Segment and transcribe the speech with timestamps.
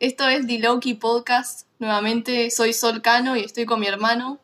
[0.00, 1.66] Esto es The Loki Podcast.
[1.78, 4.40] Nuevamente soy Sol Cano y estoy con mi hermano.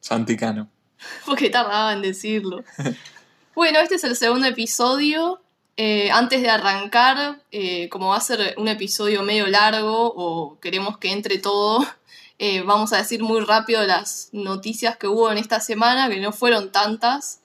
[0.00, 0.68] Santicano.
[1.24, 2.62] Porque tardaba en decirlo.
[3.54, 5.40] bueno, este es el segundo episodio.
[5.78, 10.98] Eh, antes de arrancar, eh, como va a ser un episodio medio largo o queremos
[10.98, 11.82] que entre todo,
[12.38, 16.30] eh, vamos a decir muy rápido las noticias que hubo en esta semana, que no
[16.30, 17.40] fueron tantas.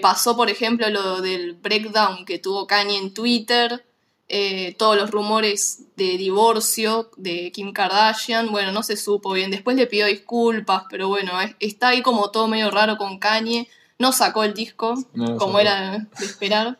[0.00, 3.84] pasó, por ejemplo, lo del breakdown que tuvo Kanye en Twitter.
[4.28, 8.50] Eh, todos los rumores de divorcio de Kim Kardashian.
[8.50, 9.50] Bueno, no se supo bien.
[9.50, 13.68] Después le pidió disculpas, pero bueno, está ahí como todo medio raro con Kanye.
[13.98, 14.94] No sacó el disco,
[15.38, 16.78] como era de esperar.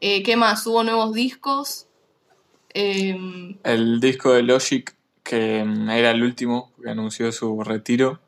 [0.00, 0.66] Eh, ¿Qué más?
[0.66, 1.86] Hubo nuevos discos.
[2.74, 8.18] Em, el disco de Logic, que mm, era el último, que anunció su retiro.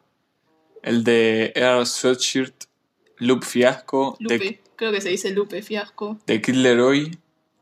[0.83, 2.65] El de Air Sweatshirt,
[3.17, 4.19] Loop Fiasco.
[4.77, 6.19] creo que se dice Lupe Fiasco.
[6.27, 7.19] De Kid Leroy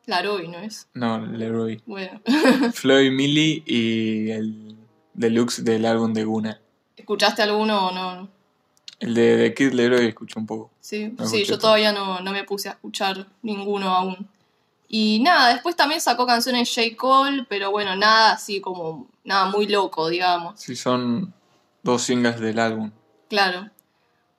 [0.06, 0.88] Laroy, ¿no es?
[0.94, 1.82] No, Leroy.
[1.86, 2.20] Bueno.
[2.74, 4.76] Floyd Millie y el
[5.14, 6.60] deluxe del álbum de Guna.
[6.96, 8.28] ¿Escuchaste alguno o no?
[8.98, 10.70] El de, de Kid Leroy escuché un poco.
[10.80, 14.28] Sí, sí yo todavía no, no, me puse a escuchar ninguno aún.
[14.88, 16.96] Y nada, después también sacó canciones J.
[16.96, 20.60] Cole, pero bueno, nada así como, nada muy loco, digamos.
[20.60, 21.32] Sí, son
[21.82, 22.90] dos singles del álbum.
[23.28, 23.70] Claro.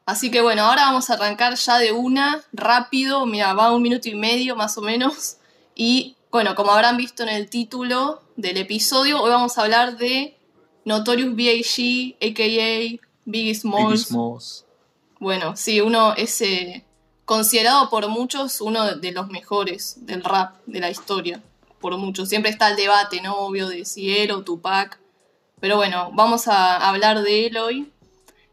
[0.06, 4.10] Así que bueno, ahora vamos a arrancar ya de una, rápido, mira, va un minuto
[4.10, 5.38] y medio más o menos.
[5.76, 10.38] Y bueno, como habrán visto en el título del episodio, hoy vamos a hablar de
[10.86, 13.08] Notorious B.I.G., a.k.a.
[13.26, 14.66] Biggie Smalls.
[15.20, 16.84] Bueno, sí, uno es eh,
[17.26, 21.42] considerado por muchos uno de los mejores del rap de la historia.
[21.80, 22.30] Por muchos.
[22.30, 23.36] Siempre está el debate, ¿no?
[23.38, 25.00] Obvio de si él o Tupac.
[25.60, 27.92] Pero bueno, vamos a hablar de él hoy.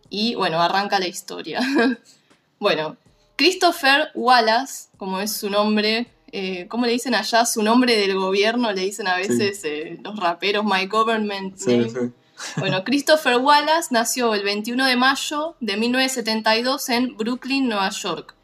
[0.09, 1.61] Y bueno, arranca la historia.
[2.59, 2.97] bueno,
[3.37, 7.45] Christopher Wallace, como es su nombre, eh, ¿cómo le dicen allá?
[7.45, 12.13] Su nombre del gobierno, le dicen a veces eh, los raperos, My Government Name.
[12.57, 18.35] Bueno, Christopher Wallace nació el 21 de mayo de 1972 en Brooklyn, Nueva York.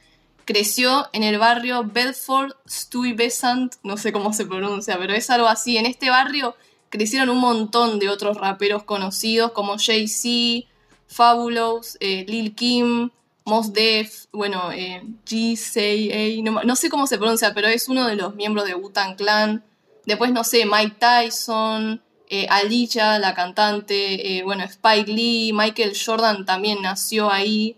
[0.45, 5.77] Creció en el barrio Bedford Stuyvesant, no sé cómo se pronuncia, pero es algo así.
[5.77, 6.55] En este barrio
[6.89, 10.69] crecieron un montón de otros raperos conocidos como Jay-Z,
[11.09, 13.11] Fabulous, eh, Lil Kim,
[13.47, 18.17] Mos Def, bueno, eh, GCA, no, no, sé cómo se pronuncia, pero es uno de
[18.17, 19.65] los miembros de Wu-Tang Clan.
[20.05, 26.45] Después, no sé, Mike Tyson, eh, Alicia, la cantante, eh, bueno, Spike Lee, Michael Jordan
[26.45, 27.77] también nació ahí,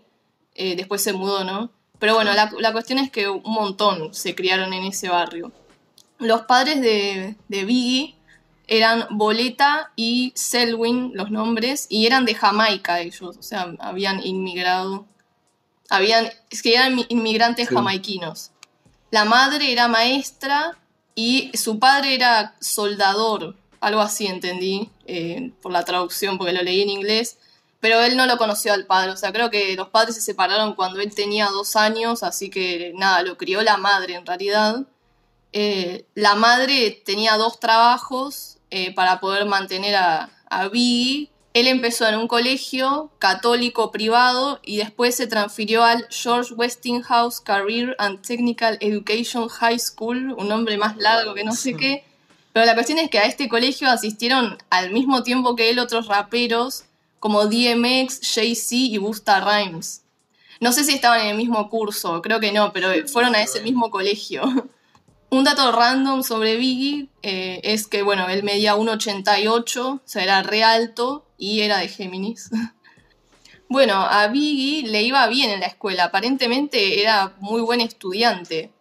[0.55, 1.69] eh, después se mudó, ¿no?
[1.99, 5.51] Pero bueno, la, la, cuestión es que un montón se criaron en ese barrio.
[6.17, 8.15] Los padres de, de Biggie
[8.65, 15.05] eran Boleta y Selwyn, los nombres, y eran de Jamaica ellos, o sea, habían inmigrado
[15.89, 18.51] habían, es que eran inmigrantes jamaiquinos.
[19.11, 20.77] La madre era maestra
[21.15, 26.81] y su padre era soldador, algo así entendí eh, por la traducción, porque lo leí
[26.81, 27.37] en inglés,
[27.79, 30.75] pero él no lo conoció al padre, o sea, creo que los padres se separaron
[30.75, 34.85] cuando él tenía dos años, así que nada, lo crió la madre en realidad.
[35.53, 40.67] Eh, la madre tenía dos trabajos eh, para poder mantener a, a
[41.59, 47.95] él empezó en un colegio católico privado y después se transfirió al George Westinghouse Career
[47.97, 52.03] and Technical Education High School, un nombre más largo que no sé qué.
[52.53, 56.07] Pero la cuestión es que a este colegio asistieron al mismo tiempo que él otros
[56.07, 56.85] raperos
[57.19, 60.03] como DMX, Jay-Z y Busta Rhymes.
[60.59, 63.61] No sé si estaban en el mismo curso, creo que no, pero fueron a ese
[63.61, 64.41] mismo colegio.
[65.31, 70.41] Un dato random sobre Biggie eh, es que, bueno, él medía 1,88, o sea, era
[70.41, 72.49] re alto y era de Géminis.
[73.69, 78.71] bueno, a Biggie le iba bien en la escuela, aparentemente era muy buen estudiante.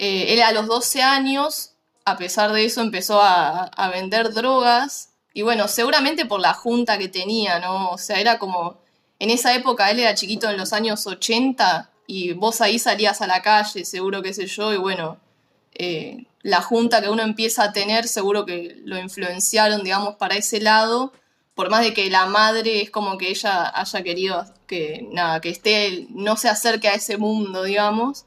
[0.00, 1.74] Eh, él a los 12 años,
[2.04, 7.08] a pesar de eso, empezó a, vender drogas y bueno, seguramente por la junta que
[7.08, 7.90] tenía, ¿no?
[7.90, 8.80] O sea, era como,
[9.20, 13.28] en esa época él era chiquito en los años 80 y vos ahí salías a
[13.28, 15.21] la calle, seguro qué sé yo, y bueno
[15.74, 20.60] eh, la junta que uno empieza a tener seguro que lo influenciaron, digamos, para ese
[20.60, 21.12] lado,
[21.54, 25.50] por más de que la madre es como que ella haya querido que, nada, que
[25.50, 28.24] esté, no se acerque a ese mundo, digamos.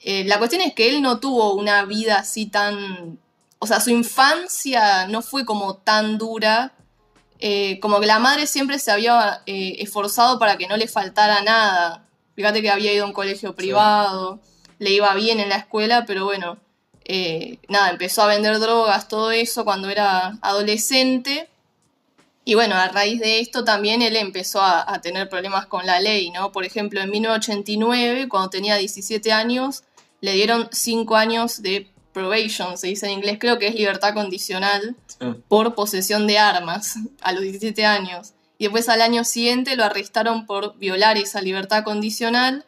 [0.00, 3.18] Eh, la cuestión es que él no tuvo una vida así tan...
[3.58, 6.74] O sea, su infancia no fue como tan dura,
[7.38, 12.08] eh, como que la madre siempre se había esforzado para que no le faltara nada.
[12.34, 14.40] Fíjate que había ido a un colegio privado
[14.82, 16.58] le iba bien en la escuela, pero bueno,
[17.04, 21.48] eh, nada, empezó a vender drogas, todo eso cuando era adolescente.
[22.44, 26.30] Y bueno, a raíz de esto también él empezó a, tener problemas con la ley,
[26.30, 26.50] ¿no?
[26.50, 29.84] Por ejemplo, en 1989, cuando tenía 17 años,
[30.20, 34.96] le dieron 5 años de probation, se dice en inglés, creo que es libertad condicional,
[35.46, 38.32] por posesión de armas a los 17 años.
[38.58, 42.64] Y después al año siguiente lo arrestaron por violar esa libertad condicional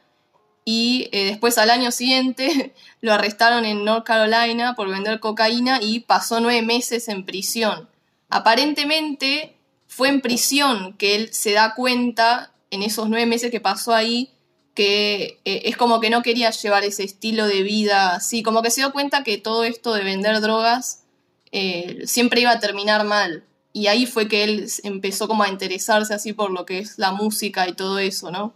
[0.64, 6.00] y eh, después al año siguiente lo arrestaron en North Carolina por vender cocaína y
[6.00, 7.88] pasó nueve meses en prisión.
[8.30, 9.56] Aparentemente
[9.86, 14.30] fue en prisión que él se da cuenta en esos nueve meses que pasó ahí
[14.74, 18.70] que eh, es como que no quería llevar ese estilo de vida así, como que
[18.70, 21.04] se dio cuenta que todo esto de vender drogas
[21.52, 23.44] eh, siempre iba a terminar mal.
[23.72, 27.12] Y ahí fue que él empezó como a interesarse así por lo que es la
[27.12, 28.52] música y todo eso, ¿no?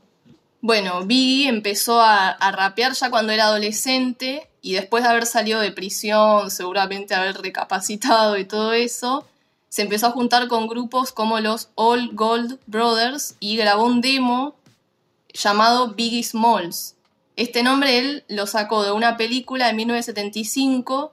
[0.60, 5.70] Bueno, Biggie empezó a, rapear ya cuando era adolescente y después de haber salido de
[5.70, 9.24] prisión, seguramente haber recapacitado y todo eso,
[9.68, 14.56] se empezó a juntar con grupos como los All Gold Brothers y grabó un demo
[15.32, 16.96] llamado Biggie Smalls.
[17.36, 21.12] Este nombre él lo sacó de una película de 1975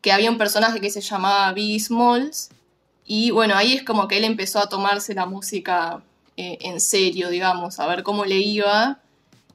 [0.00, 2.50] que había un personaje que se llamaba Biggie Smalls
[3.04, 6.02] y bueno, ahí es como que él empezó a tomarse la música
[6.38, 9.00] eh, en serio, digamos, a ver cómo le iba.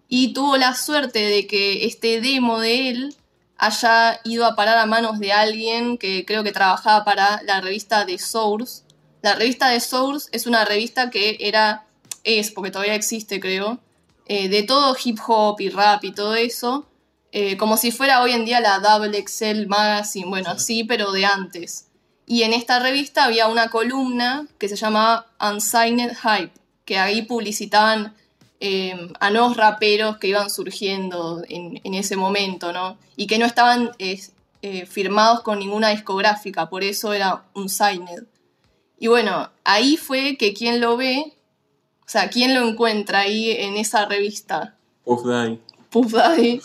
[0.09, 3.15] Y tuvo la suerte de que este demo de él
[3.57, 8.05] haya ido a parar a manos de alguien que creo que trabajaba para la revista
[8.05, 8.83] The Source.
[9.21, 11.85] La revista The Source es una revista que era,
[12.25, 13.79] es, porque todavía existe creo,
[14.25, 16.85] eh, de todo hip hop y rap y todo eso,
[17.31, 21.23] eh, como si fuera hoy en día la Double Excel Magazine, bueno, así, pero de
[21.23, 21.87] antes.
[22.25, 28.13] Y en esta revista había una columna que se llamaba Unsigned Hype, que ahí publicitaban
[28.59, 32.97] em, a nuevos raperos que iban surgiendo en, ese momento, ¿no?
[33.15, 38.25] Y que no estaban eh, firmados con ninguna discográfica, por eso era Unsigned.
[38.97, 41.33] Y bueno, ahí fue que quien lo ve,
[42.05, 44.77] o sea, quien lo encuentra ahí en esa revista.
[45.03, 45.59] Puff Daddy.
[45.89, 46.61] Puff Daddy.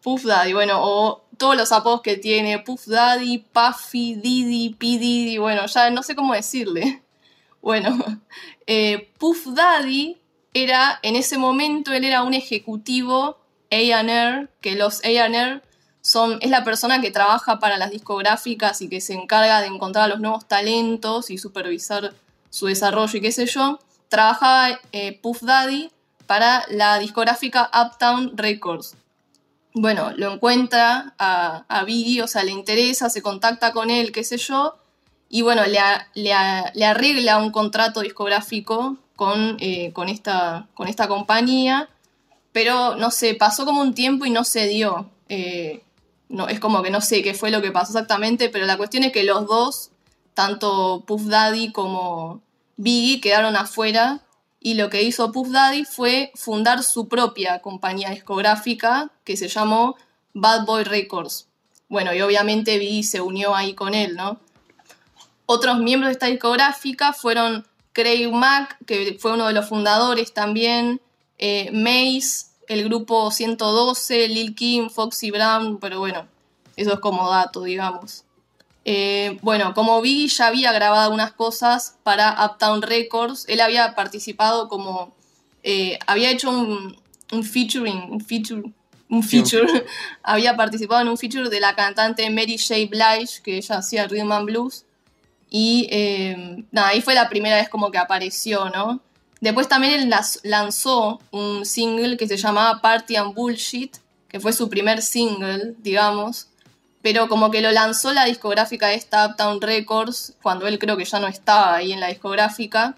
[0.00, 4.86] Puff Daddy, bueno, o todos los apodos que tiene, Puff Daddy, Puffy, Didi, P.
[4.98, 7.01] Diddy, bueno, ya no sé cómo decirle.
[7.62, 7.96] Bueno,
[8.66, 10.18] eh, Puff Daddy
[10.52, 13.38] era, en ese momento, él era un ejecutivo
[13.70, 15.62] A&R, que los A&R
[16.02, 20.04] son, es la persona que trabaja para las discográficas y que se encarga de encontrar
[20.04, 22.12] a los nuevos talentos y supervisar
[22.50, 23.78] su desarrollo y qué sé yo.
[24.08, 25.90] Trabajaba eh, Puff Daddy
[26.26, 28.96] para la discográfica Uptown Records,
[29.74, 34.22] bueno, lo encuentra a, a Biggie, o sea, le interesa, se contacta con él, qué
[34.22, 34.76] sé yo,
[35.34, 40.68] y bueno, le, arregla un contrato discográfico con, eh, con, esta,
[41.08, 41.88] compañía,
[42.52, 45.08] pero no sé, pasó como un tiempo y no se dio.
[45.30, 45.84] Eh,
[46.28, 49.04] no, es como que no sé qué fue lo que pasó exactamente, pero la cuestión
[49.04, 49.90] es que los dos,
[50.34, 52.42] tanto Puff Daddy como
[52.76, 54.20] Biggie, quedaron afuera
[54.60, 59.96] y lo que hizo Puff Daddy fue fundar su propia compañía discográfica que se llamó
[60.34, 61.48] Bad Boy Records.
[61.88, 64.38] Bueno, y obviamente Vi se unió ahí con él, ¿no?
[65.46, 71.00] Otros miembros de esta discográfica fueron Craig Mack, que fue uno de los fundadores también,
[71.38, 76.26] eh, Mace, el grupo 112, Lil Kim, Foxy Brown, pero bueno,
[76.76, 78.24] eso es como dato, digamos.
[78.84, 83.44] Eh, bueno, como vi, ya había grabado unas cosas para Uptown Records.
[83.48, 85.14] Él había participado como.
[85.62, 86.96] Eh, había hecho un,
[87.44, 88.62] featuring, un feature.
[89.08, 89.66] Un feature.
[90.22, 92.86] había participado en un feature de la cantante Mary J.
[92.90, 94.84] Blige, que ella hacía Rhythm and Blues.
[95.54, 99.00] Y eh, nada, ahí fue la primera vez como que apareció, ¿no?
[99.42, 104.70] Después también él lanzó un single que se llamaba Party and Bullshit, que fue su
[104.70, 106.48] primer single, digamos
[107.02, 111.04] pero como que lo lanzó la discográfica de esta Uptown Records, cuando él creo que
[111.04, 112.94] ya no estaba ahí en la discográfica.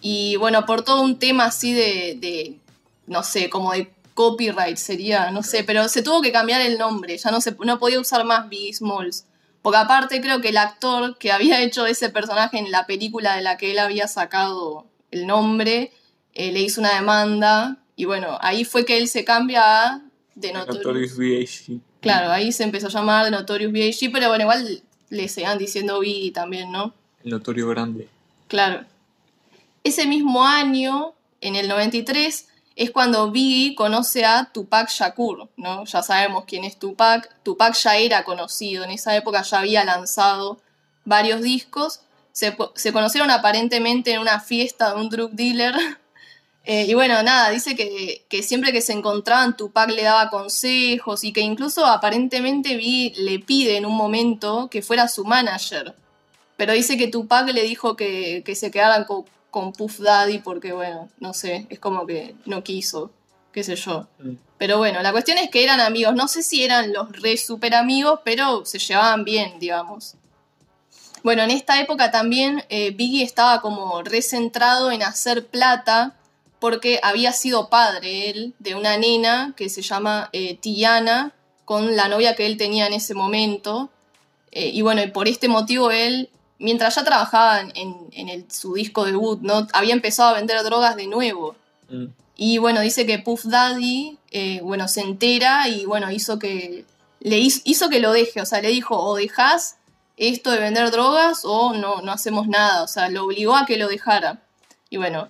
[0.00, 2.58] Y bueno, por todo un tema así de,
[3.06, 7.18] no sé, como de copyright sería, no sé, pero se tuvo que cambiar el nombre,
[7.18, 9.24] ya no, se, no podía usar más Biggie Smalls.
[9.62, 13.42] Porque aparte creo que el actor que había hecho ese personaje en la película de
[13.42, 15.92] la que él había sacado el nombre,
[16.34, 20.02] eh, le hizo una demanda y bueno, ahí fue que él se cambia a
[20.40, 21.80] The Notorious B.I.G.
[22.00, 26.00] Claro, ahí se empezó a llamar The Notorious B.I.G., pero bueno, igual le seguían diciendo
[26.00, 26.94] Biggie también, ¿no?
[27.22, 28.08] El notorio grande.
[28.48, 28.86] Claro.
[29.84, 31.12] Ese mismo año,
[31.42, 32.48] en el 93,
[32.80, 35.84] es cuando Biggie conoce a Tupac Shakur, ¿no?
[35.84, 37.28] Ya sabemos quién es Tupac.
[37.42, 40.58] Tupac ya era conocido, en esa época ya había lanzado
[41.04, 42.00] varios discos.
[42.32, 45.74] Se, se conocieron aparentemente en una fiesta de un drug dealer
[46.64, 51.34] eh, y bueno, nada, dice que, siempre que se encontraban Tupac le daba consejos y
[51.34, 55.94] que incluso aparentemente vi, le pide en un momento que fuera su manager.
[56.56, 61.34] Pero dice que Tupac le dijo que, se quedaran con, Puff Daddy porque, bueno, no
[61.34, 63.10] sé, es como que no quiso.
[63.52, 64.06] qué sé yo.
[64.18, 64.34] Mm.
[64.58, 66.14] Pero bueno, la cuestión es que eran amigos.
[66.14, 70.16] No sé si eran los re super amigos, pero se llevaban bien, digamos.
[71.22, 76.16] Bueno, en esta época también eh, Biggie estaba como recentrado en hacer plata
[76.58, 81.32] porque había sido padre él de una nena que se llama eh, Tiana
[81.64, 83.90] con la novia que él tenía en ese momento.
[84.50, 86.30] Eh, y bueno, por este motivo él,
[86.60, 89.66] mientras ya trabajaba en, su disco debut, ¿no?
[89.72, 91.56] había empezado a vender drogas de nuevo.
[91.88, 92.06] Mm.
[92.36, 96.84] Y bueno, dice que Puff Daddy, eh, bueno, se entera y bueno, hizo que,
[97.20, 99.76] le hizo, que lo deje, o sea, le dijo, o dejas
[100.16, 103.76] esto de vender drogas o no, no hacemos nada, o sea, lo obligó a que
[103.76, 104.40] lo dejara.
[104.88, 105.28] Y bueno,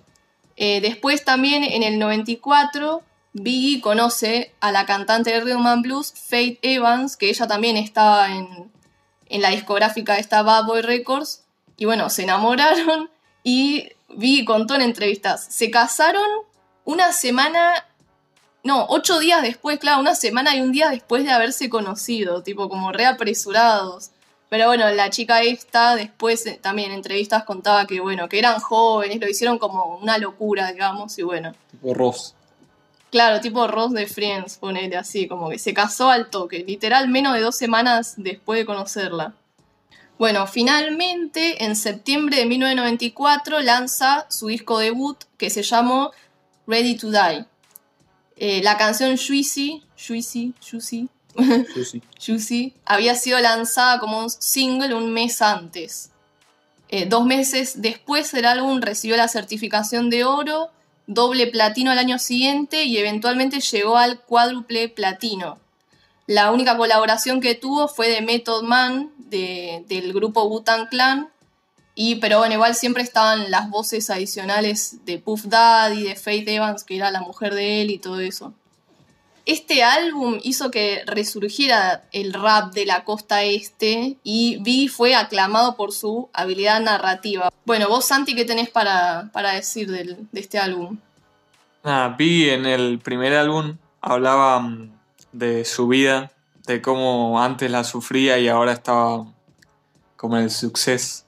[0.57, 3.01] eh, después también en el 94,
[3.33, 8.31] Biggie conoce a la cantante de Rhythm and Blues, Faith Evans, que ella también estaba
[8.31, 8.70] en,
[9.31, 11.43] en la discográfica esta Bad Boy Records,
[11.77, 13.09] y bueno, se enamoraron
[13.43, 16.27] y Biggie contó en entrevistas, se casaron
[16.85, 17.85] una semana,
[18.63, 22.69] no, ocho días después, claro, una semana y un día después de haberse conocido, tipo
[22.69, 24.11] como reapresurados.
[24.49, 28.59] Pero bueno, la chica esta después eh, también en entrevistas contaba que bueno, que eran
[28.59, 31.53] jóvenes, lo hicieron como una locura, digamos, y bueno.
[31.71, 32.35] Tipo Ross.
[33.11, 37.33] Claro, tipo Ross de Friends, ponele así, como que se casó al toque, literal menos
[37.33, 39.35] de dos semanas después de conocerla.
[40.17, 46.11] Bueno, finalmente en septiembre de 1994 lanza su disco debut que se llamó
[46.67, 47.45] Ready to Die.
[48.37, 51.09] Eh, la canción Juicy, Juicy, Juicy,
[52.25, 52.73] Juicy.
[52.85, 56.11] había sido lanzada como un single un mes antes.
[56.87, 60.69] Eh, dos meses después el álbum recibió la certificación de oro,
[61.07, 65.59] doble platino al año siguiente y eventualmente llegó al cuádruple platino.
[66.27, 71.29] La única colaboración que tuvo fue de Method Man del grupo Wu-Tang Clan
[71.95, 76.83] y, pero bueno, igual siempre estaban las voces adicionales de Puff Daddy, de Faith Evans,
[76.83, 78.53] que era la mujer de él y todo eso.
[79.45, 85.75] Este álbum hizo que resurgiera el rap de la costa este y Vi fue aclamado
[85.75, 87.51] por su habilidad narrativa.
[87.65, 90.97] Bueno, vos Santi, ¿qué tenés para, para decir de este álbum?
[91.83, 94.91] Nada, Vi en el primer álbum hablaba mm,
[95.31, 96.31] de su vida,
[96.67, 99.25] de cómo antes la sufría y ahora estaba
[100.15, 101.25] como el suceso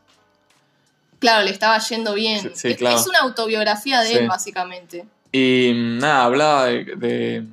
[1.24, 2.52] Claro, le estaba yendo bien.
[2.54, 5.06] es, una autobiografía de él, básicamente.
[5.32, 7.46] Y nada, hablaba de,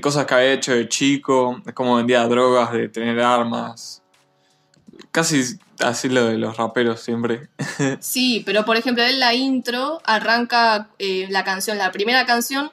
[0.00, 4.02] cosas que había hecho de chico, de cómo vendía drogas, de tener armas.
[5.10, 7.48] Casi así lo de los raperos siempre.
[8.00, 12.72] Sí, pero por ejemplo, en la intro arranca eh, la canción, la primera canción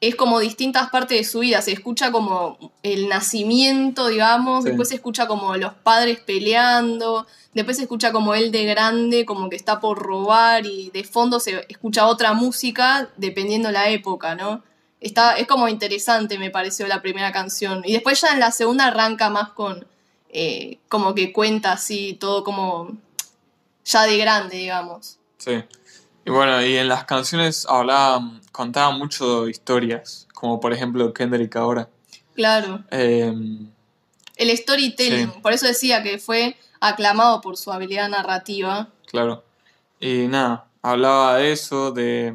[0.00, 1.62] es como distintas partes de su vida.
[1.62, 7.82] Se escucha como el nacimiento, digamos, después se escucha como los padres peleando, Después se
[7.82, 12.06] escucha como él de grande, como que está por robar y de fondo se escucha
[12.06, 14.62] otra música dependiendo la época, ¿no?
[15.02, 17.82] Está, es como interesante, me pareció la primera canción.
[17.84, 19.86] Y después ya en la segunda arranca más con,
[20.28, 22.96] eh, como que cuenta así, todo como
[23.84, 25.18] ya de grande, digamos.
[25.38, 25.64] Sí.
[26.24, 31.88] Y bueno, y en las canciones hablaba, contaba mucho historias, como por ejemplo Kendrick ahora.
[32.34, 32.84] Claro.
[32.90, 33.68] Em,
[34.36, 38.88] el storytelling, por eso decía que fue aclamado por su habilidad narrativa.
[39.06, 39.44] Claro.
[39.98, 42.34] Y nada, hablaba de eso, de,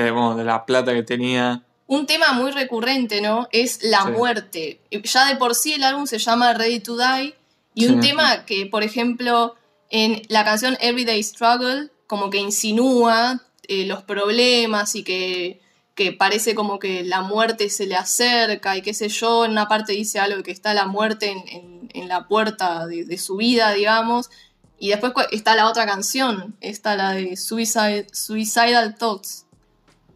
[0.00, 1.62] de, de la plata que tenía.
[1.86, 3.48] Un tema muy recurrente, ¿no?
[3.52, 4.80] Es la muerte.
[4.90, 7.34] Ya de por sí el álbum se llama Ready to Die.
[7.74, 9.56] Y un tema que, por ejemplo,
[9.90, 15.62] en la canción Everyday Struggle, como que insinúa eh, los problemas y que
[15.94, 19.68] que parece como que la muerte se le acerca y qué sé yo, en una
[19.68, 24.28] parte dice algo de que está la muerte en, la puerta de, su vida, digamos,
[24.78, 29.46] y después está la otra canción, está la de Suicide, Suicidal Thoughts,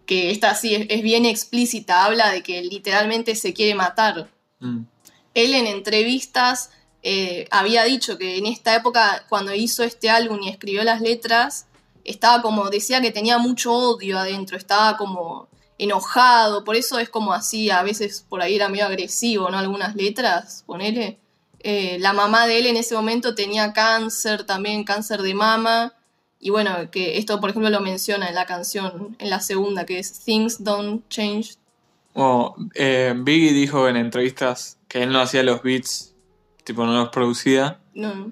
[0.07, 4.31] que esta sí es, bien explícita, habla de que literalmente se quiere matar.
[4.61, 4.83] Mm.
[5.35, 6.71] Él en entrevistas
[7.03, 11.67] eh, había dicho que en esta época, cuando hizo este álbum y escribió las letras,
[12.05, 15.49] estaba como, decía que tenía mucho odio adentro, estaba como
[15.79, 19.59] enojado, por eso es como así, a veces por ahí era medio agresivo, ¿no?
[19.59, 21.19] Algunas letras, ponele.
[21.61, 25.95] Eh, la mamá de él en ese momento tenía cáncer, también cáncer de mama,
[26.47, 29.99] y bueno, que esto por ejemplo lo menciona en la canción, en la segunda, que
[29.99, 31.57] es Things Don't Change.
[32.77, 36.15] Eh, Biggie dijo en entrevistas que él no hacía los beats,
[36.63, 37.81] tipo no los producía.
[37.95, 38.31] No.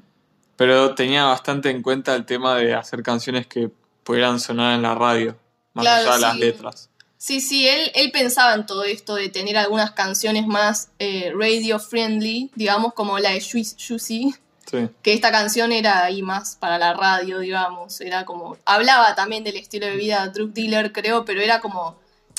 [0.55, 3.69] Pero tenía bastante en cuenta el tema de hacer canciones que
[4.05, 5.37] pudieran sonar en la radio,
[5.73, 6.91] más allá de las letras.
[7.17, 11.81] Sí, sí, él, él pensaba en todo esto de tener algunas canciones más eh, radio
[11.81, 14.37] friendly, digamos como la de Juicy,
[14.71, 19.57] que esta canción era ahí más para la radio, digamos, era como, hablaba también del
[19.57, 21.97] estilo de vida drug dealer, creo, pero era como,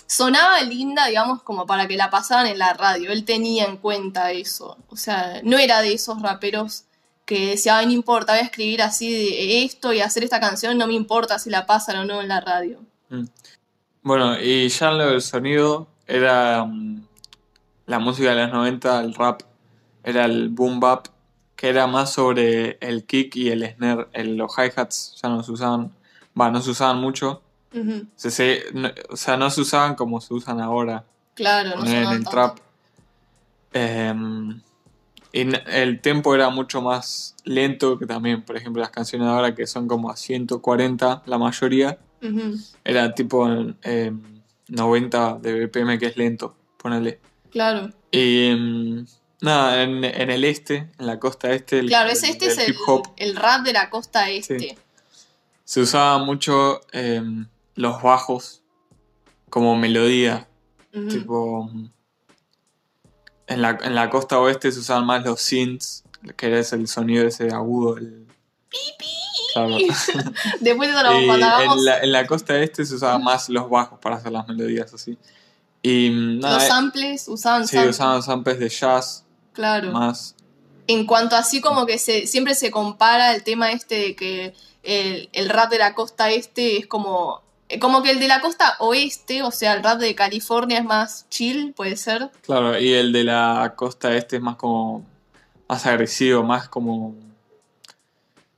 [0.08, 3.12] sonaba linda, digamos, como para que la pasaran en la radio.
[3.12, 4.77] Él tenía en cuenta eso.
[4.89, 6.84] O sea, no era de esos raperos
[7.25, 10.77] que decía, ay, no importa, voy a escribir así de esto y hacer esta canción,
[10.77, 12.79] no me importa si la pasan o no en la radio.
[13.10, 13.25] Mm.
[14.03, 17.03] Bueno, y ya en lo del sonido, era mm,
[17.88, 19.41] la música de los 90, el rap,
[20.03, 21.08] era el boom bap,
[21.55, 24.07] que era más sobre el kick y el snare.
[24.13, 25.91] El, los hi-hats ya no se usaban,
[26.39, 27.41] va, no se usaban mucho.
[27.74, 31.05] o sea, no se usaban como se usan ahora.
[31.33, 32.59] Claro, no En el trap.
[33.74, 34.62] Em,
[35.33, 39.53] y el tempo era mucho más lento que también, por ejemplo, las canciones de ahora
[39.53, 41.97] que son como a 140, la mayoría,
[42.85, 43.47] era tipo
[44.69, 47.19] 90 de BPM que es lento, ponele.
[47.51, 47.89] Claro.
[48.12, 49.05] Y em,
[49.42, 51.80] nada, en, el este, en la costa este.
[51.80, 52.75] El, claro, ese este es el,
[53.18, 54.77] el, rap de la costa este.
[55.63, 58.62] Se usaba mucho em, los bajos
[59.50, 60.48] como melodía.
[61.10, 61.70] Tipo
[63.48, 66.04] en la, en la costa oeste se usaban más los synths,
[66.36, 67.98] que es el sonido ese agudo.
[67.98, 68.25] El...
[69.54, 69.77] Claro.
[70.60, 71.39] Después de lo y en,
[71.86, 75.18] la, en la costa este se usaban más los bajos para hacer las melodías así.
[75.82, 79.25] Y, los eh, samples usaban Sí, usaban samples de jazz.
[79.55, 79.91] Claro.
[79.91, 80.35] Más.
[80.88, 85.29] En cuanto así como que se, siempre se compara el tema este de que el,
[85.33, 88.75] el rap de la costa este es como eh, como que el de la costa
[88.79, 92.29] oeste, o sea, el rap de California es más chill, puede ser.
[92.43, 95.03] Claro, y el de la costa este es más como.
[95.67, 97.15] más agresivo, más como.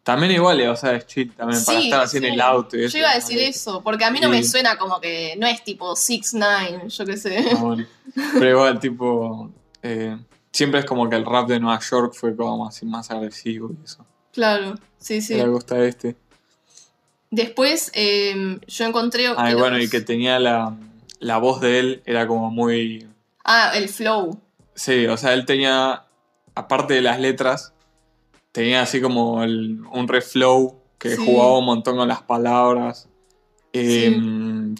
[0.03, 2.77] También igual, o sea, es chill también, para estar así en el auto.
[2.77, 5.63] yo iba a decir eso, porque a mí no me suena como que no es
[5.65, 7.45] tipo 6 9 yo qué sé.
[7.53, 7.75] Ah,
[8.33, 9.49] Pero igual, tipo.
[9.83, 10.17] Eh,
[10.57, 13.85] siempre es como que el rap de Nueva York fue como así más agresivo y
[13.85, 14.03] eso.
[14.33, 15.35] Claro, sí, sí.
[15.35, 16.15] La costa este.
[17.29, 19.27] Después em, yo encontré...
[19.37, 20.75] Ah, y bueno, y que tenía la,
[21.37, 23.07] voz de él, era como muy...
[23.43, 24.39] Ah, el flow.
[24.73, 26.05] Sí, o sea, él tenía,
[26.55, 27.73] aparte de las letras,
[28.51, 33.07] tenía así como un reflow que jugaba un montón con las palabras.
[33.73, 34.73] Em,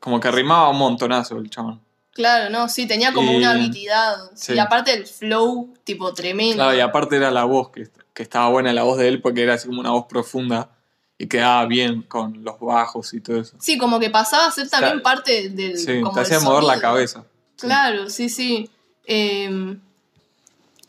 [0.00, 1.80] como que rimaba un montonazo el chabón.
[2.14, 4.16] Claro, no, sí, tenía como una habilidad.
[4.48, 6.56] Y aparte el flow, tipo tremendo.
[6.56, 9.42] Claro, y aparte era la voz, que, que estaba buena la voz de él porque
[9.42, 10.70] era así como una voz profunda
[11.18, 13.56] y quedaba bien con los bajos y todo eso.
[13.60, 15.78] Sí, como que pasaba a ser también parte del.
[15.78, 17.24] Sí, te hacía mover la cabeza.
[17.56, 18.70] Claro, sí, sí.
[19.06, 19.80] Em,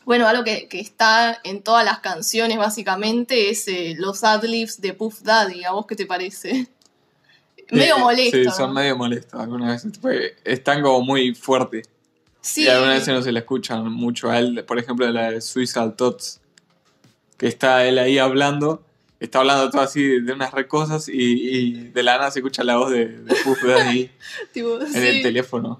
[0.04, 5.22] bueno, algo que, está en todas las canciones básicamente es eh, los adlibs de Puff
[5.22, 5.64] Daddy.
[5.64, 6.68] ¿A vos qué te parece?
[7.70, 8.36] medio molesto.
[8.36, 10.34] Sí, son medio molestos algunas veces.
[10.44, 11.88] Están como muy fuertes.
[12.40, 12.64] Sí.
[12.64, 14.64] Y algunas veces no se le escuchan mucho a él.
[14.64, 16.40] Por ejemplo, la de Suicidal Tots.
[17.36, 18.86] Que está él ahí hablando
[19.18, 22.76] está hablando todo así de unas re cosas y, de la nada se escucha la
[22.76, 24.10] voz de, de Puff Daddy
[24.54, 25.78] en el teléfono.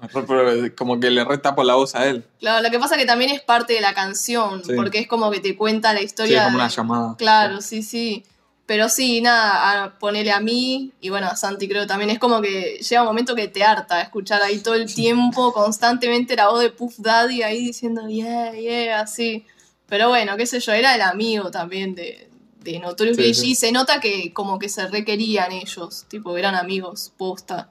[0.75, 2.23] Como que le retapo la voz a él.
[2.39, 5.39] Claro, lo que pasa que también es parte de la canción, porque es como que
[5.39, 6.39] te cuenta la historia.
[6.39, 7.15] Sí, como una llamada.
[7.17, 8.23] Claro, sí, sí.
[8.67, 12.09] Pero sí, nada, a ponerle a mí y bueno, a Santi creo también.
[12.09, 16.35] Es como que llega un momento que te harta escuchar ahí todo el tiempo, constantemente
[16.35, 19.45] la voz de Puff Daddy ahí diciendo yeah, yeah, así.
[19.87, 23.55] Pero bueno, qué sé yo, era el amigo también de, de Notorious B.I.G.
[23.55, 27.69] Se nota que como que se requerían ellos, tipo, eran amigos, posta.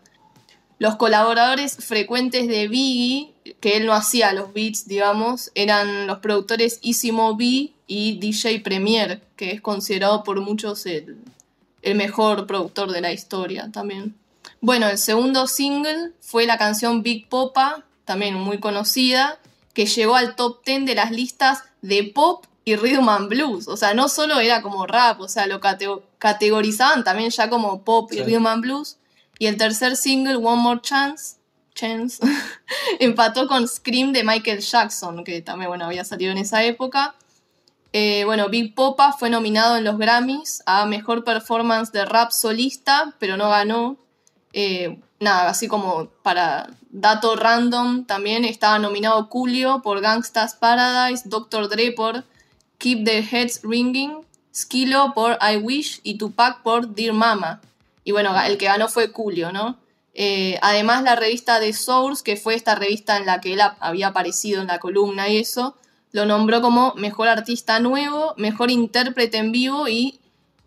[0.79, 6.81] Los colaboradores frecuentes de Biggie, que él no hacía los beats, digamos, eran los productores
[6.83, 11.19] Easy B y DJ Premier, que es considerado por muchos el,
[11.83, 14.15] el mejor productor de la historia también.
[14.61, 19.39] Bueno, el segundo single fue la canción Big Popa, también muy conocida,
[19.75, 23.69] que llegó al top 10 de las listas de pop y rhythm and blues.
[23.69, 25.61] O sea, no solo era como rap, o sea, lo
[26.19, 28.97] categorizaban también ya como pop y rhythm and blues.
[29.39, 31.37] Y el tercer single, One More Chance,
[31.75, 32.27] Chance
[33.01, 37.15] empató con Scream de Michael Jackson, que también bueno, había salido en esa época.
[37.99, 43.15] Eh, bueno, Big Popa fue nominado en los Grammys a Mejor Performance de Rap Solista,
[43.19, 43.97] pero no ganó.
[44.53, 51.71] Eh, nada, así como para dato random, también estaba nominado Julio por Gangsta's Paradise, Dr.
[51.71, 52.25] Dre por
[52.77, 57.63] Keep the Heads Ringing, Skilo por I Wish y Tupac por Dear Mama.
[58.05, 59.79] Y bueno, el que ganó fue Julio, ¿no?
[60.13, 64.09] Eh, además, la revista The Source, que fue esta revista en la que él había
[64.09, 65.77] aparecido en la columna y eso,
[66.17, 70.19] lo nombró como mejor artista nuevo, mejor intérprete en vivo y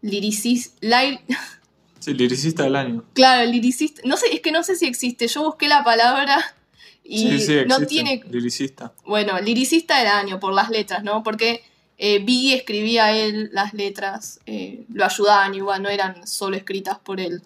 [0.01, 0.77] liricista.
[1.99, 3.03] Sí, liricista del año.
[3.11, 4.01] Claro, liricista.
[4.05, 5.27] No sé, es que no sé si existe.
[5.27, 6.55] Yo busqué la palabra
[7.03, 8.23] y sí, sí, no tiene.
[8.29, 8.93] Liricista.
[9.05, 11.23] Bueno, liricista del año por las letras, ¿no?
[11.23, 11.61] Porque
[11.97, 17.19] eh, Biggie escribía él las letras, eh, lo ayudaban igual, no eran solo escritas por
[17.19, 17.41] él.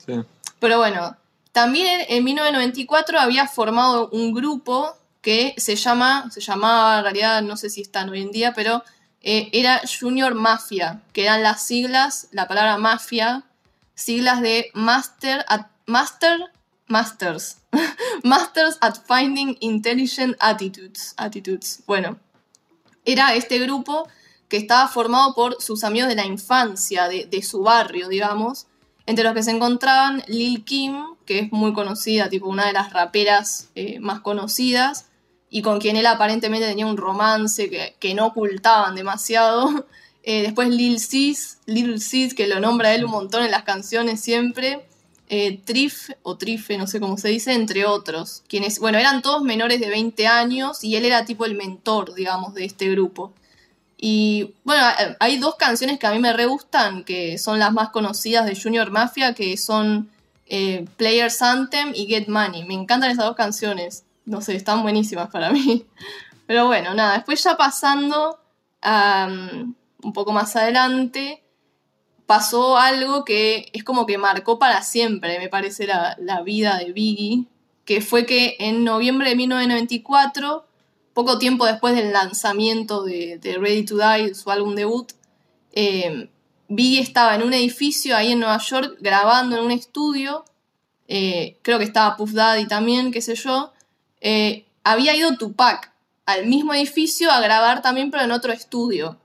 [0.60, 1.18] Pero bueno,
[1.52, 7.58] También en 1994 había formado un grupo que se llama, se llamaba, en realidad no
[7.58, 8.84] sé si están hoy en día, pero
[9.22, 13.46] eh, era Junior Mafia, que eran las siglas, la palabra mafia,
[13.96, 16.52] siglas de Master at, Master
[16.88, 17.58] Masters.
[18.24, 21.14] Masters at Finding Intelligent Attitudes.
[21.16, 21.82] Attitudes.
[21.88, 22.20] Bueno,
[23.06, 24.08] era este grupo
[24.50, 28.68] que estaba formado por sus amigos de la infancia, de, su barrio, digamos,
[29.06, 32.92] entre los que se encontraban Lil Kim, que es muy conocida, tipo una de las
[32.92, 35.08] raperas eh, más conocidas,
[35.54, 39.86] y con quien él aparentemente tenía un romance que, no ocultaban demasiado.
[40.26, 44.22] Eh, después Lil Sis, Lil Sis, que lo nombra él un montón en las canciones
[44.22, 44.86] siempre.
[45.28, 48.42] Eh, Trif, o Trife, no sé cómo se dice, entre otros.
[48.48, 52.54] Quienes, bueno, eran todos menores de 20 años y él era tipo el mentor, digamos,
[52.54, 53.34] de este grupo.
[53.98, 54.82] Y bueno,
[55.20, 58.56] hay dos canciones que a mí me re gustan, que son las más conocidas de
[58.56, 60.10] Junior Mafia, que son
[60.48, 62.64] eh, Players Anthem y Get Money.
[62.64, 65.86] Me encantan esas dos canciones no sé, están buenísimas para mí.
[66.48, 68.40] Pero bueno, nada, después ya pasando
[68.86, 71.42] un poco más adelante,
[72.26, 77.46] pasó algo que es como que marcó para siempre, me parece, la, vida de Biggie,
[77.86, 80.66] que fue que en noviembre de 1994,
[81.14, 85.12] poco tiempo después del lanzamiento de, Ready to Die, su álbum debut,
[85.74, 86.30] eh,
[86.68, 90.44] Biggie estaba en un edificio ahí en Nueva York grabando en un estudio,
[91.08, 93.74] eh, creo que estaba Puff Daddy también, qué sé yo,
[94.24, 95.92] eh, había ido Tupac
[96.26, 99.20] al mismo edificio a grabar también, pero en otro estudio.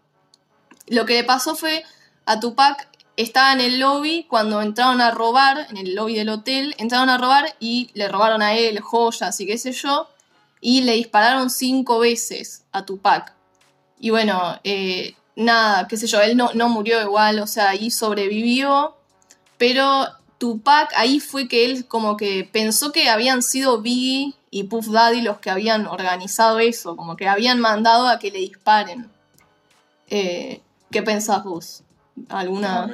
[0.88, 1.84] Lo que le pasó fue
[2.26, 6.74] a Tupac estaba en el lobby cuando entraron a robar, en el lobby del hotel,
[6.78, 10.08] entraron a robar y le robaron a él joyas y qué sé yo,
[10.60, 13.32] y le dispararon cinco veces a Tupac.
[14.00, 17.90] Y bueno, eh, nada, qué sé yo, él no, no murió igual, o sea, ahí
[17.90, 18.96] sobrevivió,
[19.58, 20.06] pero
[20.38, 25.20] Tupac ahí fue que él como que pensó que habían sido Biggie y Puff Daddy
[25.20, 29.10] los que habían organizado eso, como que habían mandado a que le disparen.
[30.08, 31.82] Eh, ¿Qué pensás vos?
[32.28, 32.88] ¿Alguna...?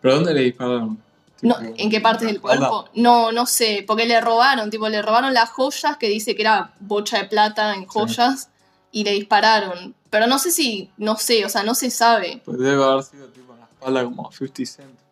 [0.00, 1.02] ¿Pero dónde le dispararon?
[1.42, 2.86] ¿En qué parte del cuerpo?
[2.94, 6.72] No, no sé, porque le robaron, tipo, le robaron las joyas, que dice que era
[6.80, 8.48] bocha de plata en joyas,
[8.92, 9.94] y le dispararon.
[10.08, 12.40] Pero no sé si, no sé, o sea, no se sabe.
[12.44, 15.05] Pues debe haber sido tipo en la espalda como 50 Cent.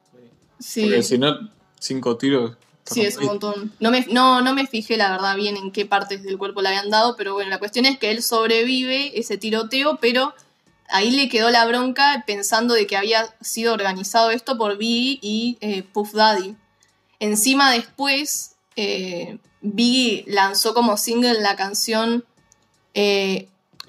[0.64, 0.82] Sí.
[0.82, 3.72] Porque si no, cinco tiros Sí, es un montón.
[3.80, 6.68] No me, no, no me fijé, la verdad, bien en qué partes del cuerpo le
[6.68, 10.34] habían dado, pero bueno, la cuestión es que él sobrevive ese tiroteo, pero
[10.90, 15.56] ahí le quedó la bronca pensando de que había sido organizado esto por Biggie y
[15.62, 16.56] eh, Puff Daddy.
[17.20, 22.24] Encima después, eh, Biggie lanzó como single la canción
[22.92, 23.48] eh,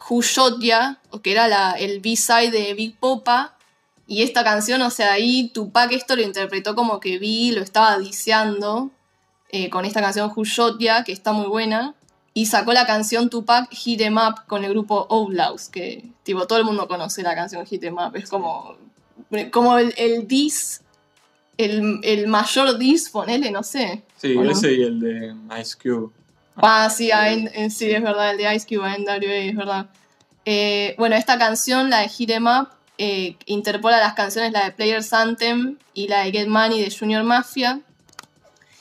[0.10, 3.55] Who Shot Ya, que era la, el B-side de Big Popa,
[4.08, 7.98] y esta canción, o sea, ahí Tupac esto lo interpretó como que vi, lo estaba
[7.98, 8.92] diseando
[9.50, 10.32] eh, con esta canción
[10.80, 11.96] Ya, que está muy buena.
[12.34, 16.60] Y sacó la canción Tupac Hit Em Up con el grupo Outlaws, que tipo todo
[16.60, 18.16] el mundo conoce la canción Hit Em Up.
[18.16, 18.76] Es como,
[19.52, 20.82] como el, el diss,
[21.58, 24.04] el, mayor diss, ponele, no sé.
[24.18, 26.12] Sí, ese y el de Ice Cube.
[26.58, 27.10] Ah, sí,
[27.70, 29.90] sí, es verdad, el de Ice Cube, NWA, es verdad.
[30.44, 34.72] Eh, bueno, esta canción, la de Hit Em Up, eh, interpola las canciones, la de
[34.72, 37.82] Players Anthem y la de Get Money de Junior Mafia.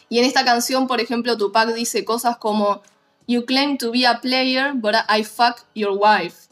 [0.09, 2.83] Y en esta canción, por ejemplo, Tupac dice cosas como
[3.27, 6.49] You claim to be a player, but I fuck your wife.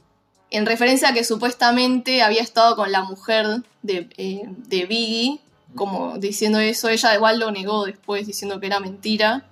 [0.51, 5.41] En referencia a que supuestamente había estado con la mujer de, eh, de Biggie,
[5.75, 6.89] como diciendo eso.
[6.89, 9.47] Ella igual lo negó después, diciendo que era mentira.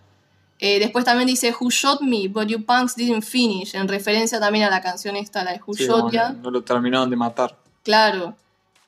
[0.59, 4.65] Eh, después también dice Who Shot Me, but you punks didn't finish, en referencia también
[4.65, 6.31] a la canción esta, la de Who Shot Ya.
[6.31, 7.57] No lo terminaron de matar.
[7.91, 8.37] Claro.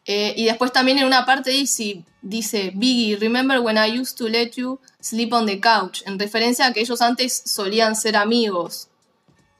[0.07, 4.29] Eh, y después también en una parte dice, dice, Biggie, remember when I used to
[4.29, 8.87] let you sleep on the couch, en referencia a que ellos antes solían ser amigos.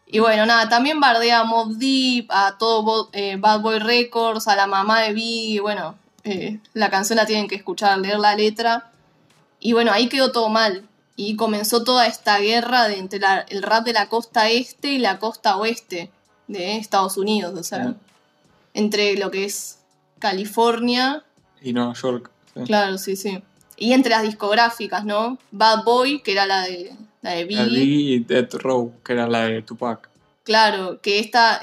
[0.07, 4.55] Y bueno, nada, también bardea a Mob Deep, a todo eh, Bad Boy Records, a
[4.55, 8.93] la mamá de Biggie, bueno, eh, la canción la tienen que escuchar, leer la letra.
[9.59, 10.89] Y bueno, ahí quedó todo mal.
[11.17, 15.57] Y comenzó toda esta guerra entre el rap de la costa este y la costa
[15.57, 16.13] oeste
[16.47, 17.97] de Estados Unidos, o sea
[18.75, 19.79] entre lo que es
[20.19, 21.25] California.
[21.61, 22.31] Y Nueva York.
[22.67, 23.43] Claro, sí, sí.
[23.77, 25.39] Y entre las discográficas, ¿no?
[25.51, 27.85] Bad Boy, que era la de, la de Biggie.
[27.85, 30.09] y Death Row, que era la de Tupac.
[30.45, 31.61] Claro, que esta,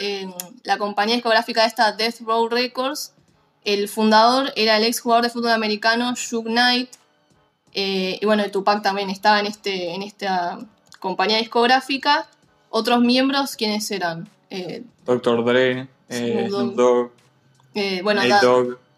[0.63, 3.13] la compañía discográfica de esta Death Row Records,
[3.63, 6.89] el fundador era el ex jugador de fútbol americano Shug Knight.
[7.73, 10.59] Eh, y bueno, Tupac también estaba en, este, en esta
[10.99, 12.27] compañía discográfica.
[12.69, 14.29] Otros miembros, ¿quiénes eran?
[14.49, 15.87] Eh, Doctor Dre.
[16.09, 17.11] Eh, Dogg.
[17.73, 18.21] Eh, bueno,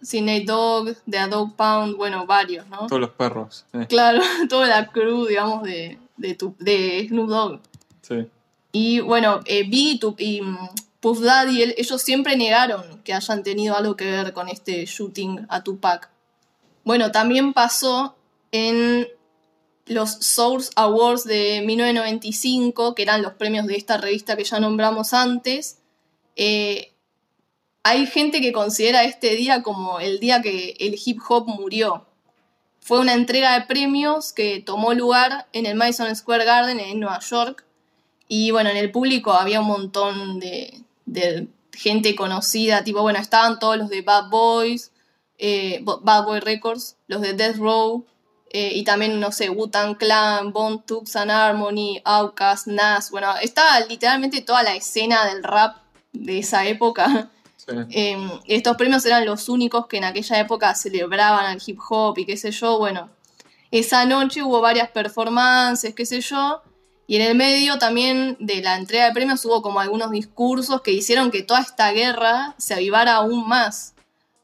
[0.02, 2.88] Sí, Nate Dogg, The Dog Pound, bueno, varios, ¿no?
[2.88, 3.65] Todos los perros.
[3.88, 7.60] Claro, toda la crew, digamos, de, de, tu, de Snoop Dogg.
[8.02, 8.28] Sí.
[8.71, 10.58] Y bueno, eh, y, y mm,
[11.02, 15.63] Puff Daddy, ellos siempre negaron que hayan tenido algo que ver con este shooting a
[15.63, 16.10] Tupac.
[16.84, 18.15] Bueno, también pasó
[18.52, 19.08] en
[19.86, 25.13] los Source Awards de 1995, que eran los premios de esta revista que ya nombramos
[25.13, 25.80] antes.
[26.36, 26.90] Eh,
[27.84, 32.06] hay gente que considera este día como el día que el hip hop murió.
[32.80, 37.20] Fue una entrega de premios que tomó lugar en el Madison Square Garden en Nueva
[37.20, 37.65] York.
[38.28, 40.84] Y bueno, en el público había un montón de,
[41.74, 44.91] gente conocida, tipo, bueno, estaban todos los de Bad Boys,
[45.38, 48.06] eh, Bad Boy Records, los de Death Row,
[48.52, 53.80] eh, y también, no sé, Wu-Tang Clan, Bone Thugs and Harmony, Outkast, Nas, bueno, estaba
[53.82, 55.78] literalmente toda la escena del rap
[56.12, 57.32] de esa época.
[57.89, 62.26] Em, estos premios eran los únicos que en aquella época celebraban al hip hop y
[62.26, 63.10] qué sé yo, bueno,
[63.71, 66.62] esa noche hubo varias performances, qué sé yo,
[67.08, 70.91] y en el medio también de la entrega de premios hubo como algunos discursos que
[70.91, 73.95] hicieron que toda esta guerra se avivara aún más.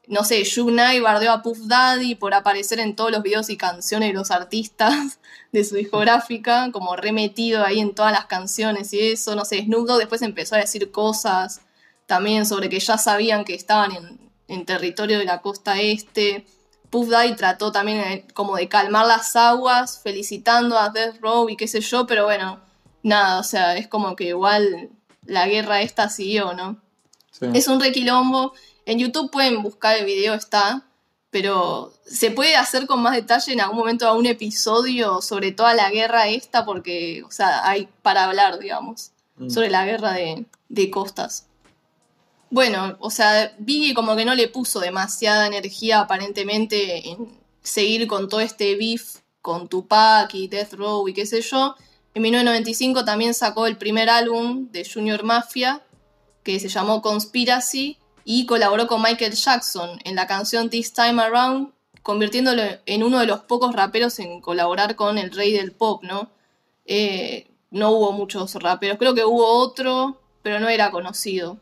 [0.06, 3.58] No sé, Shug Knight bardeó a Puff Daddy por aparecer en todos los videos y
[3.58, 5.18] canciones de los artistas
[5.52, 9.86] de su discográfica, como remetido ahí en todas las canciones y eso, no sé, Snoop
[9.86, 11.60] Dogg después empezó a decir cosas
[12.08, 14.18] también sobre que ya sabían que estaban
[14.48, 16.44] en, territorio de la costa este.
[16.90, 21.68] Puff Daddy trató también como de calmar las aguas, felicitando a Death Row y qué
[21.68, 22.60] sé yo, pero bueno,
[23.02, 24.90] nada, o sea, es como que igual
[25.26, 26.80] la guerra esta siguió, ¿no?
[27.52, 28.54] Es un requilombo
[28.88, 30.82] en YouTube pueden buscar el video, está,
[31.28, 35.74] pero se puede hacer con más detalle en algún momento a un episodio sobre toda
[35.74, 39.50] la guerra esta, porque, o sea, hay para hablar, digamos, mm.
[39.50, 40.46] sobre la guerra de,
[40.90, 41.47] costas.
[42.50, 48.28] Bueno, o sea, Biggie como que no le puso demasiada energía aparentemente en seguir con
[48.28, 51.74] todo este beef con Tupac y Death Row y qué sé yo.
[52.14, 55.82] En 1995 también sacó el primer álbum de Junior Mafia,
[56.42, 61.72] que se llamó Conspiracy, y colaboró con Michael Jackson en la canción This Time Around,
[62.02, 66.30] convirtiéndolo en uno de los pocos raperos en colaborar con el rey del pop, ¿no?
[66.84, 71.58] Eh, no hubo muchos raperos, creo que hubo otro, pero no era conocido.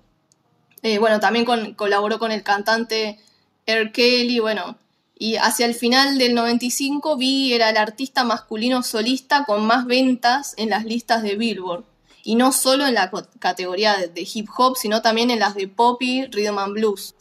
[0.83, 3.19] Eh, bueno, también colaboró con el cantante
[3.67, 3.93] R.
[3.93, 4.77] Kelly, bueno,
[5.19, 10.55] y hacia el final del 95 vi era el artista masculino solista con más ventas
[10.59, 11.85] en las listas de Billboard
[12.23, 16.03] y no solo en la categoría de, hip hop, sino también en las de pop
[16.03, 17.15] y rhythm and blues.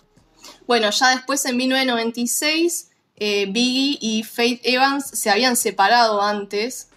[0.67, 6.89] Bueno, ya después en 1996 eh, Biggie y Faith Evans se habían separado antes,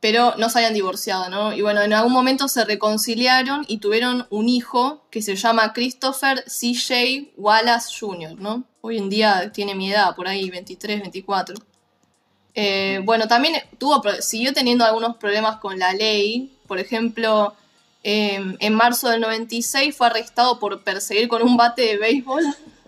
[0.00, 1.52] pero no se habían divorciado, ¿no?
[1.52, 6.44] Y bueno, en algún momento se reconciliaron y tuvieron un hijo que se llama Christopher
[6.46, 7.32] C.J.
[7.36, 8.64] Wallace Jr., ¿no?
[8.80, 11.56] Hoy en día tiene mi edad, por ahí 23, 24.
[12.54, 17.54] Eh, bueno, también tuvo, siguió teniendo algunos problemas con la ley, por ejemplo,
[18.04, 22.44] em, en marzo del 96 fue arrestado por perseguir con un bate de béisbol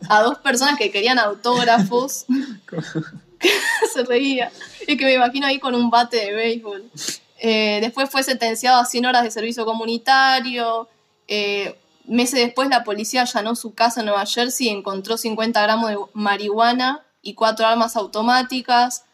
[0.08, 2.24] a dos personas que querían autógrafos.
[3.92, 4.52] Se reía.
[4.86, 6.90] Y que me imagino ahí con un bate de béisbol.
[7.38, 10.88] Eh, después fue sentenciado a 100 horas de servicio comunitario.
[11.26, 11.76] Eh,
[12.06, 15.98] meses después la policía allanó su casa en Nueva Jersey y encontró 50 gramos de
[16.12, 19.04] marihuana y cuatro armas automáticas.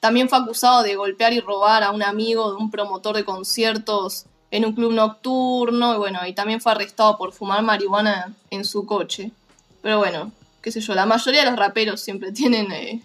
[0.00, 4.26] También fue acusado de golpear y robar a un amigo de un promotor de conciertos
[4.50, 5.94] en un club nocturno.
[5.94, 9.32] Y bueno, y también fue arrestado por fumar marihuana en su coche.
[9.80, 13.02] Pero bueno, qué sé yo, la mayoría de los raperos siempre tienen eh,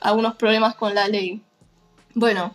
[0.00, 1.42] algunos problemas con la ley.
[2.14, 2.54] Bueno,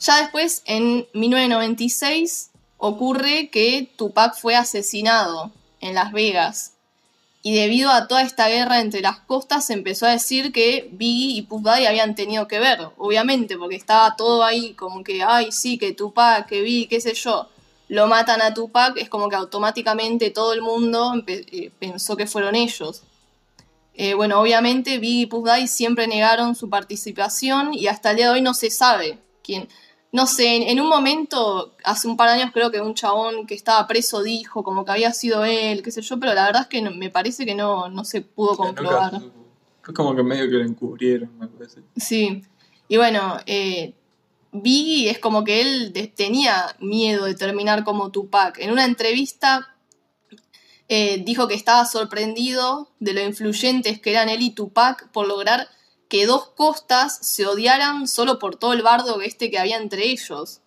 [0.00, 6.74] ya después, en 1996, ocurre que Tupac fue asesinado en Las Vegas.
[7.42, 11.38] Y debido a toda esta guerra entre las costas, se empezó a decir que Biggie
[11.38, 15.52] y Puff Daddy habían tenido que ver, obviamente, porque estaba todo ahí como que, ay,
[15.52, 17.48] sí, que Tupac, que Biggie, qué sé yo.
[17.88, 22.54] Lo matan a Tupac, es como que automáticamente todo el mundo eh, pensó que fueron
[22.54, 23.02] ellos.
[24.00, 28.26] Eh, bueno, obviamente Biggie y Puff Daddy siempre negaron su participación y hasta el día
[28.26, 29.68] de hoy no se sabe quién
[30.10, 33.54] no sé, en, un momento, hace un par de años creo que un chabón que
[33.54, 36.68] estaba preso dijo como que había sido él, qué sé yo, pero la verdad es
[36.68, 39.20] que me parece que no, no se pudo comprobar.
[39.86, 41.82] Es como que medio que lo encubrieron, me parece.
[41.96, 42.42] Sí,
[42.88, 43.94] y bueno, eh,
[44.52, 48.58] Biggie es como que él tenía miedo de terminar como Tupac.
[48.60, 49.76] En una entrevista
[50.88, 55.68] eh, dijo que estaba sorprendido de lo influyentes que eran él y Tupac por lograr
[56.08, 60.60] que dos costas se odiaran solo por todo el bardo este que había entre ellos.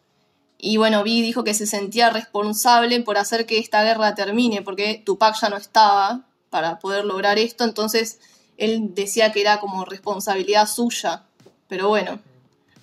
[0.59, 5.01] Y bueno, Vi dijo que se sentía responsable por hacer que esta guerra termine, porque
[5.03, 8.19] Tupac ya no estaba para poder lograr esto, entonces
[8.57, 11.23] él decía que era como responsabilidad suya,
[11.67, 12.19] pero bueno,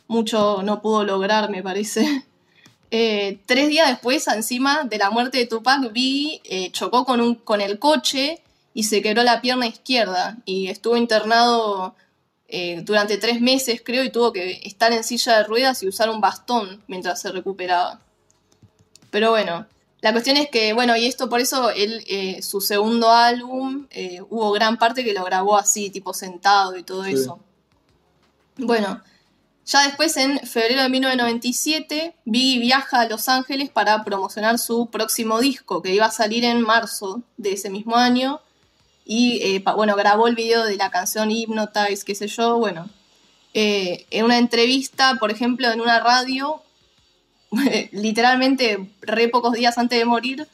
[0.09, 2.25] mucho no pudo lograr, me parece.
[2.91, 7.35] Eh, tres días después, encima de la muerte de Tupac, vi eh, chocó con, un,
[7.35, 11.95] con el coche y se quebró la pierna izquierda y estuvo internado
[12.49, 16.09] eh, durante tres meses, creo, y tuvo que estar en silla de ruedas y usar
[16.09, 18.01] un bastón mientras se recuperaba.
[19.11, 19.67] Pero bueno,
[20.01, 22.05] la cuestión es que, bueno, y esto por eso él,
[22.43, 23.87] su segundo álbum,
[24.31, 27.41] hubo gran parte que lo grabó así, tipo sentado y todo eso.
[28.59, 29.03] Bueno,
[29.69, 35.41] ya después, en febrero de 1997, Biggie viaja a Los Ángeles para promocionar su próximo
[35.41, 38.41] disco, que iba a salir en marzo de ese mismo año.
[39.05, 42.57] Y eh, bueno, grabó el video de la canción Hypnotize, qué sé yo.
[42.57, 42.89] Bueno,
[43.53, 46.63] eh, en una entrevista, por ejemplo, en una radio,
[47.93, 50.49] literalmente re pocos días antes de morir,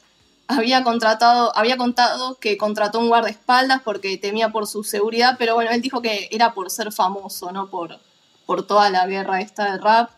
[0.47, 5.71] había contratado, había contado que contrató un guardaespaldas porque temía por su seguridad, pero bueno,
[5.71, 7.97] él dijo que era por ser famoso, no por,
[8.45, 10.09] por toda la guerra esta de rap.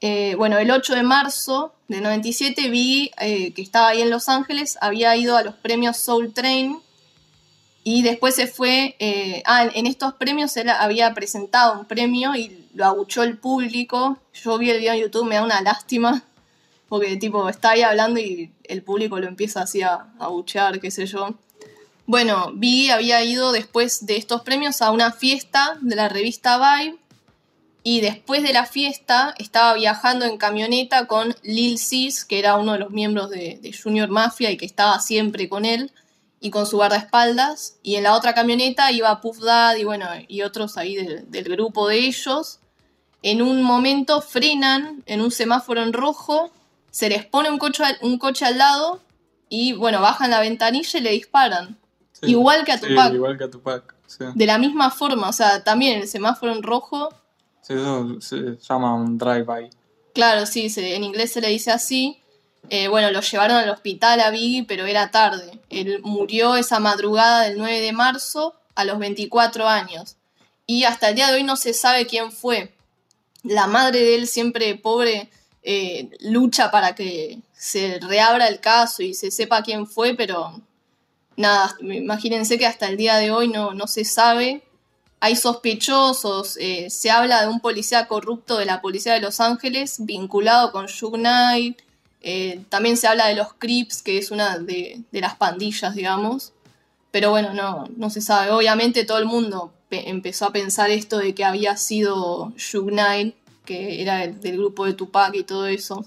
[0.00, 4.28] Eh, bueno, el 8 de marzo del 97 vi eh, que estaba ahí en Los
[4.28, 6.80] Ángeles, había ido a los premios Soul Train
[7.84, 12.66] y después se fue, eh, ah, en estos premios él había presentado un premio y
[12.74, 14.18] lo aguchó el público.
[14.34, 16.22] Yo vi el video en YouTube, me da una lástima,
[16.88, 21.06] porque tipo está ahí hablando y el público lo empieza así a abuchear, qué sé
[21.06, 21.34] yo.
[22.06, 26.98] Bueno, vi había ido después de estos premios a una fiesta de la revista Vibe
[27.84, 32.74] y después de la fiesta estaba viajando en camioneta con Lil Sis, que era uno
[32.74, 35.90] de los miembros de, Junior Mafia y que estaba siempre con él,
[36.40, 37.76] y con su guardaespaldas.
[37.82, 41.88] Y en la otra camioneta iba Puff Dad y, bueno, y otros ahí del, grupo
[41.88, 42.60] de ellos.
[43.22, 46.50] En un momento frenan en un semáforo en rojo,
[46.90, 49.00] se les pone un coche, un coche al lado
[49.48, 51.78] y bueno, bajan la ventanilla y le disparan.
[52.22, 53.14] igual que a Tupac.
[53.14, 53.94] igual que a Tupac.
[54.34, 57.10] De la misma forma, o sea, también el semáforo en rojo
[57.62, 59.70] se llama un drive-by.
[60.14, 62.18] Claro, sí, en inglés se le dice así.
[62.68, 65.60] Eh, bueno, lo llevaron al hospital a Biggie, pero era tarde.
[65.70, 70.16] Él murió esa madrugada del 9 de marzo a los 24 años.
[70.66, 72.74] Y hasta el día de hoy no se sabe quién fue.
[73.42, 75.30] La madre de él, siempre pobre,
[75.62, 80.60] eh, lucha para que se reabra el caso y se sepa quién fue, pero
[81.36, 84.62] nada, imagínense que hasta el día de hoy no, no se sabe
[85.24, 89.98] hay sospechosos, eh, se habla de un policía corrupto de la policía de Los Ángeles
[90.00, 91.80] vinculado con Shug Knight,
[92.22, 96.52] eh, también se habla de los Crips, que es una de, las pandillas, digamos,
[97.12, 98.50] pero bueno, no, no se sabe.
[98.50, 104.02] Obviamente todo el mundo empezó a pensar esto de que había sido Shug Knight, que
[104.02, 106.04] era del grupo de Tupac y todo eso.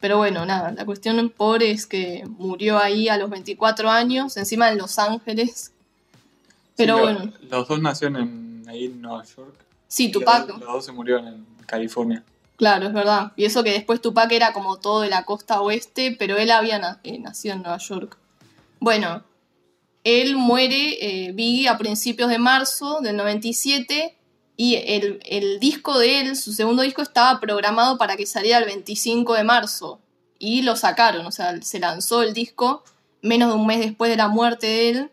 [0.00, 4.72] Pero bueno, nada, la cuestión pobre es que murió ahí a los 24 años, encima
[4.72, 5.70] en Los Ángeles,
[6.76, 7.32] pero bueno.
[7.50, 9.54] Los dos nacieron ahí en Nueva York.
[9.88, 10.48] Sí, Tupac.
[10.48, 12.24] Los, dos se murieron en California.
[12.56, 13.32] Claro, es verdad.
[13.36, 17.00] Y eso que después Tupac era como todo de la costa oeste, pero él había
[17.02, 18.16] eh, nacido en Nueva York.
[18.80, 19.22] Bueno,
[20.04, 24.16] él muere, eh, Biggie, a principios de marzo del 97
[24.56, 28.66] y el, el, disco de él, su segundo disco, estaba programado para que saliera el
[28.66, 30.00] 25 de marzo.
[30.38, 32.84] Y lo sacaron, o sea, se lanzó el disco
[33.22, 35.10] menos de un mes después de la muerte de él.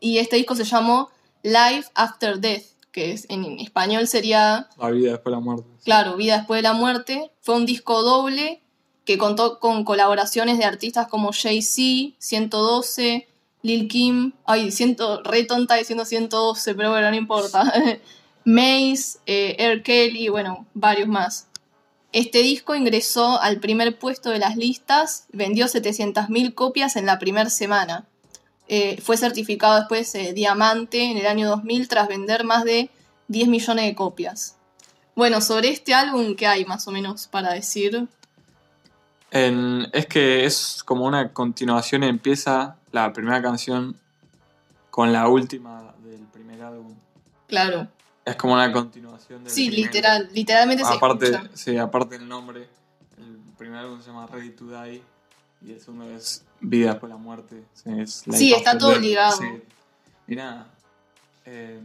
[0.00, 1.10] Y este disco se llamó
[1.42, 4.68] Life After Death, que en español sería...
[4.78, 5.68] La vida después de la muerte.
[5.84, 7.30] Claro, Vida después de la muerte.
[7.40, 8.62] Fue un disco doble
[9.04, 13.28] que contó con colaboraciones de artistas como Jay-Z, 112,
[13.62, 17.72] Lil Kim, ay, siento re tonta diciendo 112, pero bueno, no importa.
[18.44, 19.82] Mace, eh, R.
[19.82, 21.48] Kelly, bueno, varios más.
[22.12, 27.50] Este disco ingresó al primer puesto de las listas, vendió 700.000 copias en la primera
[27.50, 28.06] semana.
[28.68, 32.90] Eh, fue certificado después eh, diamante en el año 2000 tras vender más de
[33.28, 34.56] 10 millones de copias.
[35.14, 38.08] Bueno, sobre este álbum, ¿qué hay más o menos para decir?
[39.30, 43.94] es que es como una continuación, empieza la primera canción
[44.90, 46.94] con la última del primer álbum.
[47.46, 47.86] Claro.
[48.24, 52.66] Es como una continuación del Sí, literal, literalmente aparte, Sí, aparte el nombre,
[53.18, 55.02] el primer álbum se llama Ready to Die
[55.66, 57.62] y el segundo es vida por la muerte.
[58.30, 59.38] Sí, está todo ligado.
[60.28, 60.66] Y nada,
[61.44, 61.80] eh,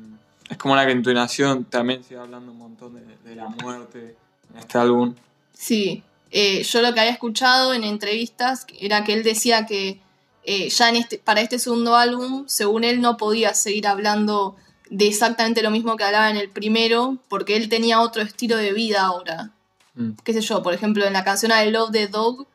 [0.50, 4.16] es como una continuación, también sigue hablando un montón de, la muerte
[4.52, 5.16] en este álbum.
[5.54, 10.02] Sí, eh, yo lo que había escuchado en entrevistas era que él decía que
[10.44, 14.56] eh, ya en este, para este segundo álbum, según él, no podía seguir hablando
[14.90, 18.74] de exactamente lo mismo que hablaba en el primero, porque él tenía otro estilo de
[18.74, 19.52] vida ahora.
[19.96, 20.12] Mm.
[20.24, 22.48] Qué sé yo, por ejemplo, en la canción I Love the Dog,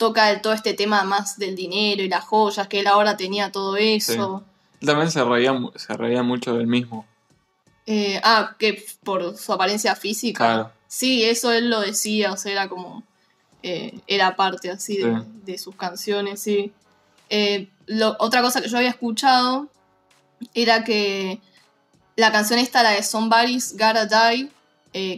[0.00, 3.76] toca todo este tema más del dinero y las joyas, que él ahora tenía todo
[3.76, 4.42] eso.
[4.80, 7.04] Él también se reía, se reía mucho del mismo.
[7.84, 10.38] Eh, ah, que por su apariencia física.
[10.38, 10.70] Claro.
[10.88, 13.02] Sí, eso él lo decía, o sea, era como.
[13.62, 15.26] eh, era parte así de, Sí.
[15.44, 16.72] de sus canciones, sí.
[17.28, 19.68] Eh, lo- otra cosa que yo había escuchado
[20.54, 21.40] era que
[22.16, 24.48] la canción esta, la de Somebody's Gotta Die,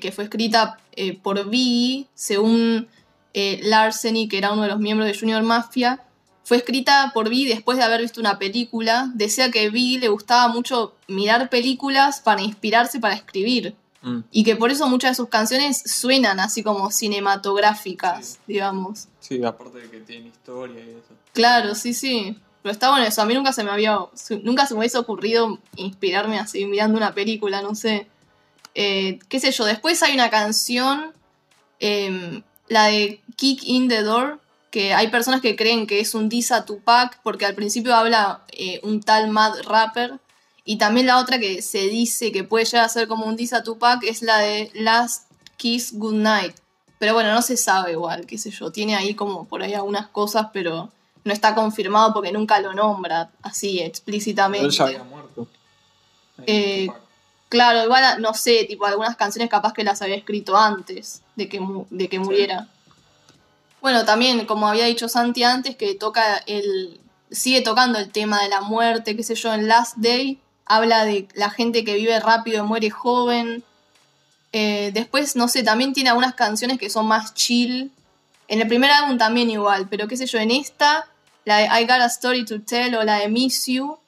[0.00, 0.76] que fue escrita
[1.22, 2.88] por Biggie, según
[3.34, 6.02] eh, Larceny, que era uno de los miembros de Junior Mafia,
[6.44, 9.10] fue escrita por Biggie después de haber visto una película.
[9.14, 13.76] Decía que Biggie le gustaba mucho mirar películas para inspirarse para escribir.
[14.02, 14.18] Mm.
[14.32, 19.06] Y que por eso muchas de sus canciones suenan así como cinematográficas, digamos.
[19.20, 21.14] Sí, aparte de que tiene historia y eso.
[21.32, 22.36] Claro, sí, sí.
[22.62, 23.22] Pero está bueno eso.
[23.22, 23.98] A mí nunca se me había.
[24.42, 28.08] Nunca se me hubiese ocurrido inspirarme así mirando una película, no sé.
[28.74, 29.64] Eh, qué sé yo.
[29.64, 31.12] Después hay una canción.
[31.78, 32.42] em,
[32.72, 34.40] la de Kick in the Door.
[34.70, 37.20] Que hay personas que creen que es un diss a Tupac.
[37.22, 40.18] Porque al principio habla eh, un tal Mad Rapper.
[40.64, 43.52] Y también la otra que se dice que puede llegar a ser como un diss
[43.52, 46.54] a Tupac es la de Last Kiss Goodnight.
[46.98, 48.70] Pero bueno, no se sabe igual, qué sé yo.
[48.70, 50.92] Tiene ahí como por ahí algunas cosas, pero
[51.24, 54.66] no está confirmado porque nunca lo nombra así explícitamente.
[54.66, 55.48] Él ya había muerto.
[56.46, 56.88] Eh,
[57.52, 61.60] Claro, igual no sé, tipo algunas canciones capaz que las había escrito antes de que,
[61.60, 62.66] mu- de que muriera.
[63.82, 66.98] Bueno, también, como había dicho Santi antes, que toca el.
[67.30, 70.38] sigue tocando el tema de la muerte, qué sé yo, en Last Day.
[70.64, 73.62] Habla de la gente que vive rápido y muere joven.
[74.54, 77.92] Eh, después, no sé, también tiene algunas canciones que son más chill.
[78.48, 81.06] En el primer álbum también igual, pero qué sé yo, en esta,
[81.44, 83.98] la de I Got a Story to Tell o la de Miss You.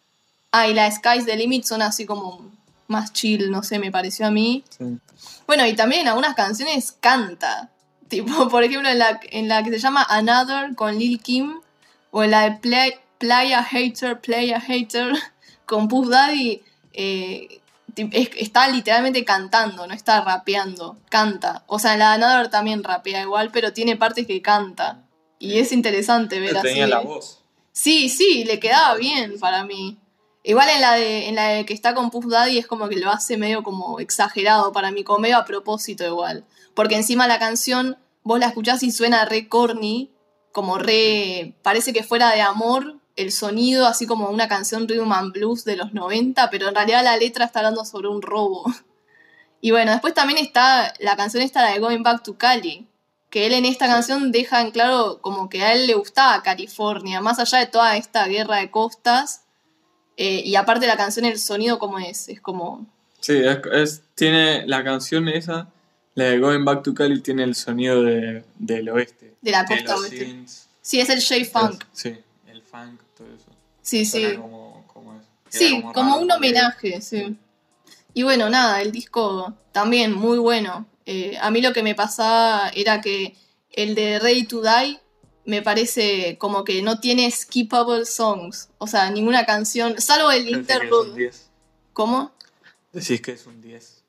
[0.50, 2.40] Ah, y la de Sky's the Limit son así como
[2.88, 4.64] más chill, no sé, me pareció a mí.
[4.68, 4.84] Sí.
[5.46, 7.70] Bueno, y también en algunas canciones canta.
[8.08, 11.60] Tipo, por ejemplo, en la, en la que se llama Another con Lil Kim.
[12.10, 15.12] O en la de Play, Playa Hater, Playa Hater
[15.66, 16.62] con Puff Daddy.
[16.92, 17.60] eh,
[17.96, 20.96] es- está literalmente cantando, no está rapeando.
[21.08, 21.62] Canta.
[21.66, 25.00] O sea, en la de Another también rapea igual, pero tiene partes que canta.
[25.38, 26.68] Y es interesante ver así.
[26.68, 27.40] tenía la voz.
[27.72, 29.98] Sí, sí, le quedaba bien para mí.
[30.46, 32.96] Igual en la de, en la de que está con Puff Daddy es como que
[32.96, 36.44] lo hace medio como exagerado para mí, como medio a propósito igual.
[36.74, 40.12] Porque encima la canción, vos la escuchás y suena re corny,
[40.52, 41.56] como re.
[41.62, 45.76] parece que fuera de amor el sonido, así como una canción rhythm and blues de
[45.76, 48.64] los 90, pero en realidad la letra está hablando sobre un robo.
[49.62, 52.86] Y bueno, después también está la canción esta la de Going Back to Cali,
[53.30, 57.22] que él en esta canción deja en claro como que a él le gustaba California,
[57.22, 59.43] más allá de toda esta guerra de costas.
[60.16, 62.86] Eh, y aparte la canción, el sonido como es, es como...
[63.20, 65.68] Sí, es, es- tiene la canción esa,
[66.14, 69.34] la de Going Back to Cali, tiene el sonido de, del oeste.
[69.40, 70.36] De la costa oeste.
[70.80, 71.84] Sí, es el J-Funk.
[71.92, 72.14] sí,
[72.46, 73.46] el funk, todo eso.
[73.82, 74.22] Sí, sí.
[74.22, 75.26] Suena Como, como eso.
[75.50, 77.36] Queda Sí, como un homenaje, sí.
[78.12, 80.86] Y bueno, nada, el disco también muy bueno.
[81.06, 83.34] Eh, a mí lo que me pasaba era que
[83.72, 85.00] el de Ready to Die
[85.44, 88.68] me parece como que no tiene skippable songs.
[88.78, 91.14] O sea, ninguna canción, salvo el interlude.
[91.14, 91.50] 10.
[91.92, 92.32] ¿Cómo?
[92.92, 94.02] Decís que es un 10.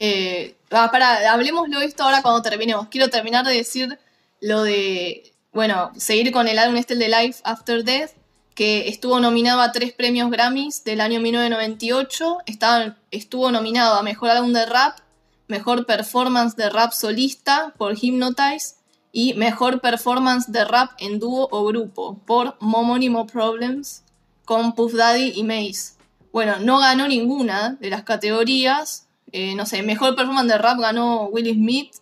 [0.00, 2.88] Eh, ah, pará, hablemoslo esto ahora cuando terminemos.
[2.88, 3.98] Quiero terminar de decir
[4.40, 8.12] lo de, bueno, seguir con el álbum este de Life After Death,
[8.54, 12.38] que estuvo nominado a tres premios Grammys del año 1998.
[12.46, 14.98] Estaba, estuvo nominado a Mejor Álbum de Rap,
[15.46, 18.79] Mejor Performance de Rap Solista por Hypnotize
[19.12, 24.04] y Mejor Performance de Rap en dúo o grupo por Momónimo Problems
[24.44, 25.94] con Puff Daddy y Mace.
[26.32, 29.06] Bueno, no ganó ninguna de las categorías.
[29.32, 31.94] Eh, no sé, mejor performance de rap ganó Will Smith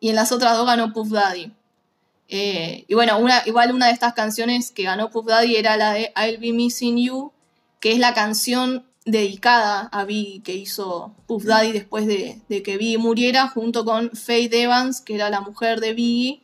[0.00, 1.52] y en las otras dos ganó Puff Daddy.
[2.28, 5.92] Eh, y bueno, una, igual una de estas canciones que ganó Puff Daddy era la
[5.92, 7.32] de I'll Be Missing You,
[7.80, 12.98] que es la canción dedicada a Biggie que hizo Puff Daddy después de, que Biggie
[12.98, 16.42] muriera, junto con Faith Evans, que era la mujer de Biggie,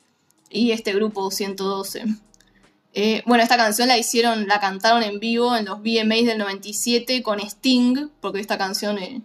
[0.50, 2.04] y este grupo 112.
[2.94, 7.22] Eh, bueno, esta canción la hicieron, la cantaron en vivo en los VMAs del 97
[7.22, 9.20] con Sting, porque esta canción, eh,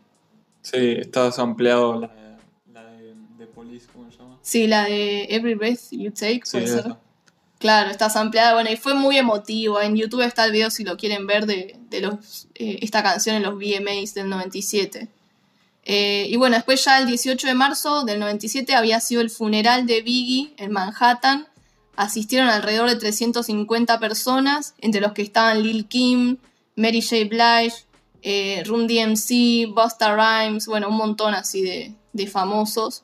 [0.62, 2.38] Sí, está sampleado la, de-
[2.74, 4.38] la de, de Police, ¿cómo se llama?
[4.42, 6.80] sí, la de Every Breath You Take, Sí, puede ser.
[6.80, 7.00] esa.
[7.60, 9.80] Claro, está sampleada, bueno, y fue muy emotivo.
[9.80, 13.36] En YouTube está el video si lo quieren ver de, de los, eh, esta canción
[13.36, 15.08] en los VMAs del 97.
[15.84, 19.88] Eh, y bueno, después ya el 18 de marzo del 97 había sido el funeral
[19.88, 21.48] de Biggie en Manhattan.
[21.96, 26.38] Asistieron alrededor de 350 personas, entre los que estaban Lil Kim,
[26.76, 27.26] Mary J.
[27.30, 27.86] Blige,
[28.22, 33.04] eh, Run DMC, Busta Rhymes, bueno, un montón así de, de famosos.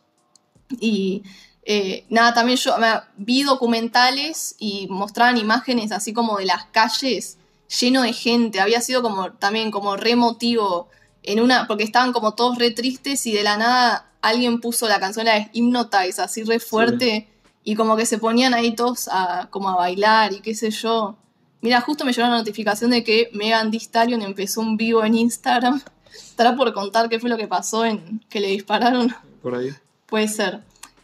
[0.79, 1.23] Y
[1.69, 2.75] eh, nada, también yo
[3.17, 7.37] vi documentales y mostraban imágenes así como de las calles
[7.79, 8.61] lleno de gente.
[8.61, 10.87] Había sido como también como re emotivo
[11.27, 14.99] en una, porque estaban como todos re tristes y de la nada alguien puso la
[14.99, 17.27] canción de Hypnotize así re fuerte
[17.65, 21.17] y como que se ponían ahí todos a, como a bailar y qué sé yo.
[21.59, 25.15] Mira, justo me llegó la notificación de que Megan Thee Stallion empezó un vivo en
[25.15, 25.81] Instagram.
[26.13, 29.13] Estará por contar qué fue lo que pasó en que le dispararon.
[29.41, 29.71] Por ahí.
[30.05, 30.61] Puede ser.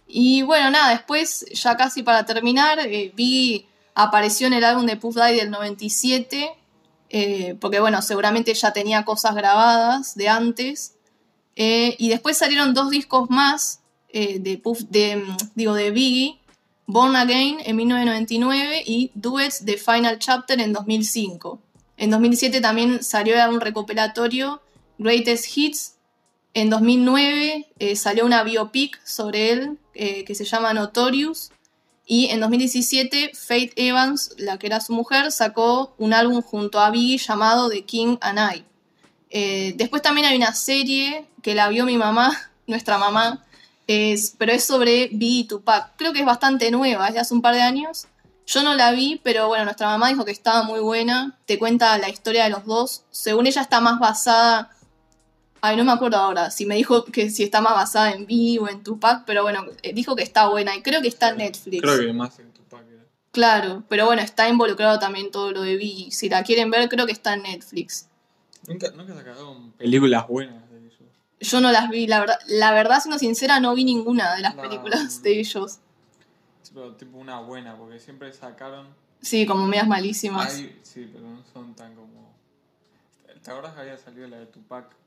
[0.07, 4.95] Y bueno, nada, después, ya casi para terminar, eh, vi apareció en el álbum de
[4.95, 6.49] Puff Daddy del 97,
[7.13, 10.95] eh, porque bueno, seguramente ya tenía cosas grabadas de antes.
[11.55, 13.79] Eh, y después salieron dos discos más
[14.11, 16.39] de Puff, de, mm, digo, de Biggie,
[16.85, 21.59] Born Again en 1999 y Duets de Final Chapter en 2005.
[21.97, 24.61] En 2007 también salió un recopilatorio,
[24.97, 25.95] Greatest Hits.
[26.53, 31.51] En 2009 eh, salió una biopic sobre él eh, que se llama Notorious.
[32.05, 36.89] Y en 2017 Faith Evans, la que era su mujer, sacó un álbum junto a
[36.89, 38.65] Biggie llamado The King and I.
[39.29, 42.37] Eh, después también hay una serie que la vio mi mamá,
[42.67, 43.45] nuestra mamá,
[43.87, 45.93] es, pero es sobre Biggie y Tupac.
[45.95, 48.07] Creo que es bastante nueva, es de hace un par de años.
[48.45, 51.37] Yo no la vi, pero bueno, nuestra mamá dijo que estaba muy buena.
[51.45, 53.03] Te cuenta la historia de los dos.
[53.11, 54.72] Según ella está más basada...
[55.65, 58.59] Ay, no me acuerdo ahora si me dijo que si está más basada en Biggie
[58.59, 61.37] o en Tupac, pero bueno, eh, dijo que está buena y creo que está en
[61.37, 61.81] Netflix.
[61.81, 62.81] Creo que más en Tupac.
[63.31, 66.11] Claro, pero bueno, está involucrado también todo lo de Biggie.
[66.11, 68.09] Si la quieren ver, creo que está en Netflix.
[68.67, 70.61] Nunca, nunca sacaron películas buenas.
[71.39, 74.55] Yo no las vi, la verdad, la verdad, siendo sincera, no vi ninguna de las
[74.55, 75.79] películas de ellos.
[76.73, 78.87] Pero tipo una buena, porque siempre sacaron.
[79.21, 80.51] Sí, como medias malísimas.
[80.81, 82.33] sí, pero no son tan como.
[83.41, 85.02] ¿Te acuerdas que había salido la de Tupac?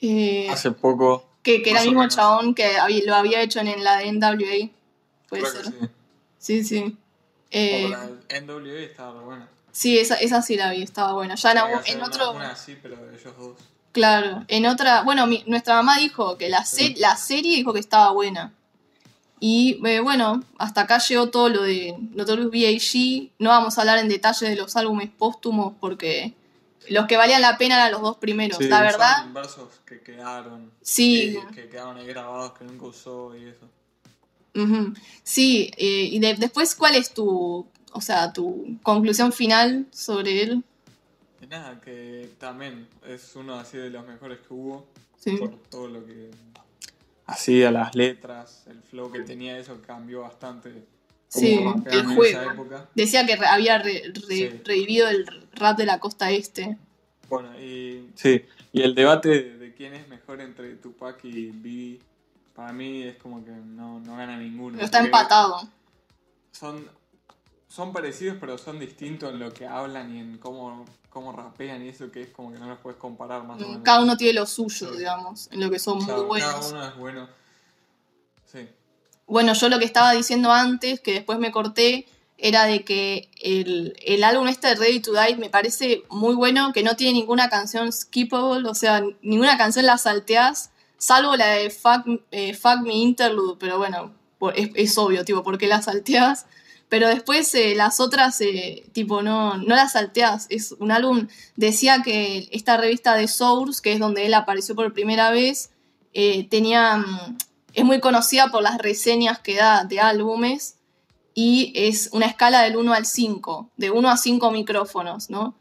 [0.00, 1.28] Eh, Hace poco.
[1.42, 2.72] Que, que era el mismo chabón que
[3.04, 4.70] lo había hecho en, la de NWA.
[5.28, 5.66] Puede ser.
[6.38, 6.64] Sí, sí.
[6.64, 6.96] sí.
[7.50, 9.48] Eh, la NWA estaba buena.
[9.72, 11.34] Sí, esa, esa sí la vi, estaba buena.
[11.34, 12.32] Ya en, en otro.
[12.32, 13.56] Una, sí, pero ellos dos.
[13.92, 16.64] Claro, en otra, bueno, nuestra mamá dijo que la,
[16.96, 18.52] la serie dijo que estaba buena.
[19.38, 23.32] Y eh, bueno, hasta acá llegó todo lo de Notorious B.I.G.
[23.38, 26.32] No vamos a hablar en detalle de los álbumes póstumos porque
[26.88, 28.60] los que valían la pena eran los dos primeros.
[28.60, 29.26] la verdad.
[29.32, 30.70] versos que quedaron.
[30.80, 31.38] Sí.
[31.54, 33.68] Que, quedaron ahí grabados que nunca usó y eso.
[35.22, 40.64] Sí, eh, y después, ¿cuál es tu, o sea, tu conclusión final sobre él?
[41.48, 44.86] nada, que también es uno así de los mejores que hubo.
[45.38, 46.30] Por todo lo que
[47.26, 50.84] hacía, las letras, el flow que tenía, eso cambió bastante.
[51.32, 52.66] Sí, el juego.
[52.94, 56.76] Decía que había revivido el rap de la costa este.
[57.30, 62.00] Bueno, y sí, y el debate de, quién es mejor entre Tupac y Biggie,
[62.54, 64.78] para mí es como que no, no gana ninguno.
[64.78, 65.66] está empatado.
[66.50, 66.86] Son,
[67.66, 71.88] son parecidos, pero son distintos en lo que hablan y en cómo cómo rapean y
[71.88, 73.82] eso que es como que no los puedes comparar más o menos.
[73.82, 76.54] Cada uno tiene lo suyo, digamos, en lo que son muy buenos.
[76.54, 77.28] Cada uno es bueno.
[78.46, 78.66] Sí.
[79.26, 82.06] Bueno, yo lo que estaba diciendo antes, que después me corté,
[82.42, 86.82] era de que el, álbum este de Ready to Die me parece muy bueno, que
[86.82, 92.04] no tiene ninguna canción skippable, o sea, ninguna canción la salteas, salvo la de Fuck,
[92.32, 94.12] eh, Me Interlude, pero bueno,
[94.56, 96.46] es, es obvio, tipo, ¿por qué la salteas?
[96.88, 100.46] Pero después eh, las otras, eh, tipo, no, no las salteas.
[100.50, 104.92] Es un álbum, decía que esta revista de Source, que es donde él apareció por
[104.92, 105.70] primera vez,
[106.50, 107.38] tenía, mm,
[107.74, 110.76] es muy conocida por las reseñas que da de álbumes
[111.34, 115.54] y es una escala del 1 al 5, de 1 a 5 micrófonos, ¿no?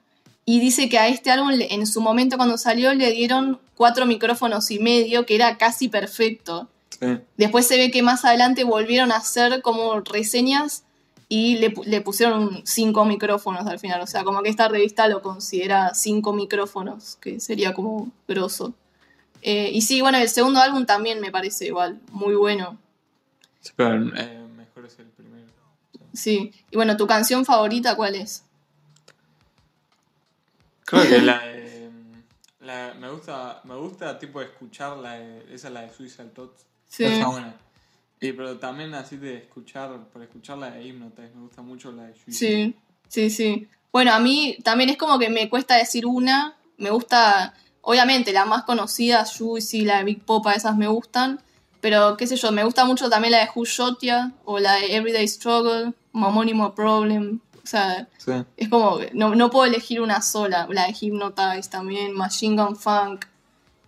[0.46, 4.72] Y dice que a este álbum en su momento cuando salió le dieron 4 micrófonos
[4.72, 6.68] y medio, que era casi perfecto.
[7.36, 10.84] Después se ve que más adelante volvieron a hacer como reseñas
[11.30, 14.02] y le, pusieron cinco micrófonos al final.
[14.02, 18.74] O sea, como que esta revista lo considera cinco micrófonos, que sería como grosso.
[19.42, 22.78] Eh, y sí, bueno, el segundo álbum también me parece igual, muy bueno.
[23.60, 25.48] Sí, pero eh, mejor es el primero.
[26.14, 28.44] Sí, y bueno, ¿tu canción favorita cuál es?
[30.86, 31.92] Creo que la de...
[33.00, 36.66] me gusta, me gusta tipo escuchar la esa es la de Suicide Tots.
[36.88, 37.06] Sí.
[37.06, 37.56] Buena.
[38.24, 42.04] Y pero también así de escuchar, por escuchar la de Hypnotize, me gusta mucho la
[42.04, 42.34] de Juicy.
[42.34, 42.76] Sí,
[43.08, 43.68] sí, sí.
[43.92, 46.56] Bueno, a mí también es como que me cuesta decir una.
[46.78, 51.42] Me gusta, obviamente, la más conocida, Juicy, la de Big Popa, esas me gustan.
[51.82, 54.76] Pero qué sé yo, me gusta mucho también la de Who Shot Ya o la
[54.76, 57.40] de Everyday Struggle, Homónimo Problem.
[57.64, 58.08] O sea,
[58.58, 60.68] es como, no, no puedo elegir una sola.
[60.70, 63.26] La de Hypnotize también, Machine Gun Funk.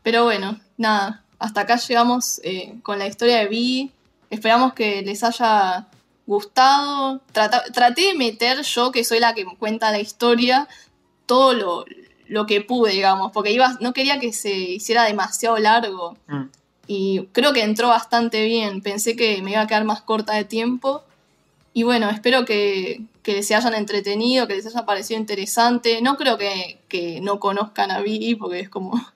[0.02, 3.92] Pero bueno, nada, hasta acá llegamos eh, con la historia de B
[4.34, 5.88] Esperamos que les haya
[6.26, 7.22] gustado.
[7.32, 10.68] traté de meter yo, que soy la que cuenta la historia,
[11.28, 11.86] todo lo,
[12.34, 16.18] lo que pude, digamos, porque iba, no quería que se hiciera demasiado largo.
[16.28, 16.46] Mm.
[16.88, 18.82] Y creo que entró bastante bien.
[18.82, 21.04] Pensé que me iba a quedar más corta de tiempo.
[21.74, 26.02] Y bueno, espero que, se hayan entretenido, que les haya parecido interesante.
[26.02, 28.94] No creo que, que no conozcan a Vi, porque es como.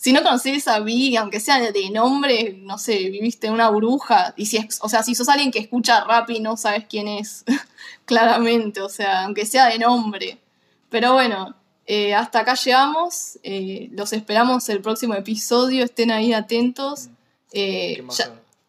[0.00, 4.32] Si no conoces a Vi, aunque sea de nombre, no sé, viviste una bruja.
[4.36, 7.08] Y si es, o sea, si sos alguien que escucha rap y no sabes quién
[7.08, 7.44] es,
[8.04, 10.38] claramente, o sea, aunque sea de nombre.
[10.88, 11.57] Pero bueno,
[11.90, 13.38] eh, hasta acá llegamos.
[13.42, 15.82] Eh, los esperamos el próximo episodio.
[15.82, 17.08] Estén ahí atentos.
[17.52, 18.04] Eh,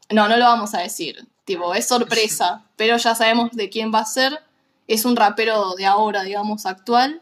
[0.10, 1.28] no, no lo vamos a decir.
[1.44, 2.64] Tipo, es sorpresa.
[2.78, 4.40] pero ya sabemos de quién va a ser.
[4.88, 7.22] Es un rapero de ahora, digamos, actual.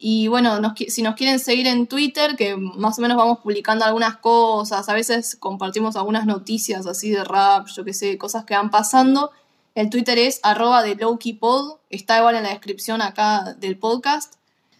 [0.00, 4.16] Y bueno, si nos quieren seguir en Twitter, que más o menos vamos publicando algunas
[4.16, 8.70] cosas, a veces compartimos algunas noticias así de rap, yo qué sé, cosas que van
[8.70, 9.30] pasando.
[9.76, 14.34] El Twitter es arroba de lowkeypod, está igual en la descripción acá del podcast.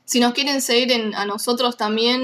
[0.06, 2.22] Si nos quieren seguir a nosotros también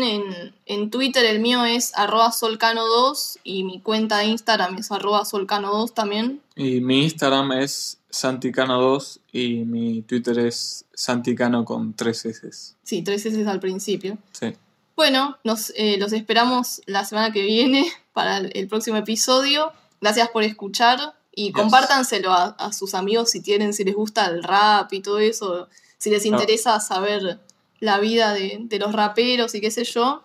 [0.66, 5.92] en, Twitter, el mío es arroba solcano2 y mi cuenta de Instagram es arroba solcano2
[5.92, 6.40] también.
[6.54, 12.76] Y mi Instagram es santicano2 y mi Twitter es santicano con tres S.
[12.84, 14.16] Sí, tres S al principio.
[14.30, 14.54] Sí.
[14.94, 19.72] Bueno, nos, eh, los esperamos la semana que viene para el, próximo episodio.
[20.00, 24.92] Gracias por escuchar y compártanselo a, sus amigos si tienen, si les gusta el rap
[24.92, 25.68] y todo eso,
[25.98, 27.40] si les interesa saber
[27.82, 30.22] la vida de, los raperos y qué sé yo.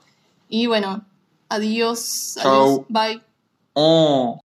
[0.48, 1.04] Y bueno,
[1.50, 2.38] adiós.
[2.38, 2.82] Adiós.
[2.88, 3.24] Bye.
[3.74, 4.36] Oh.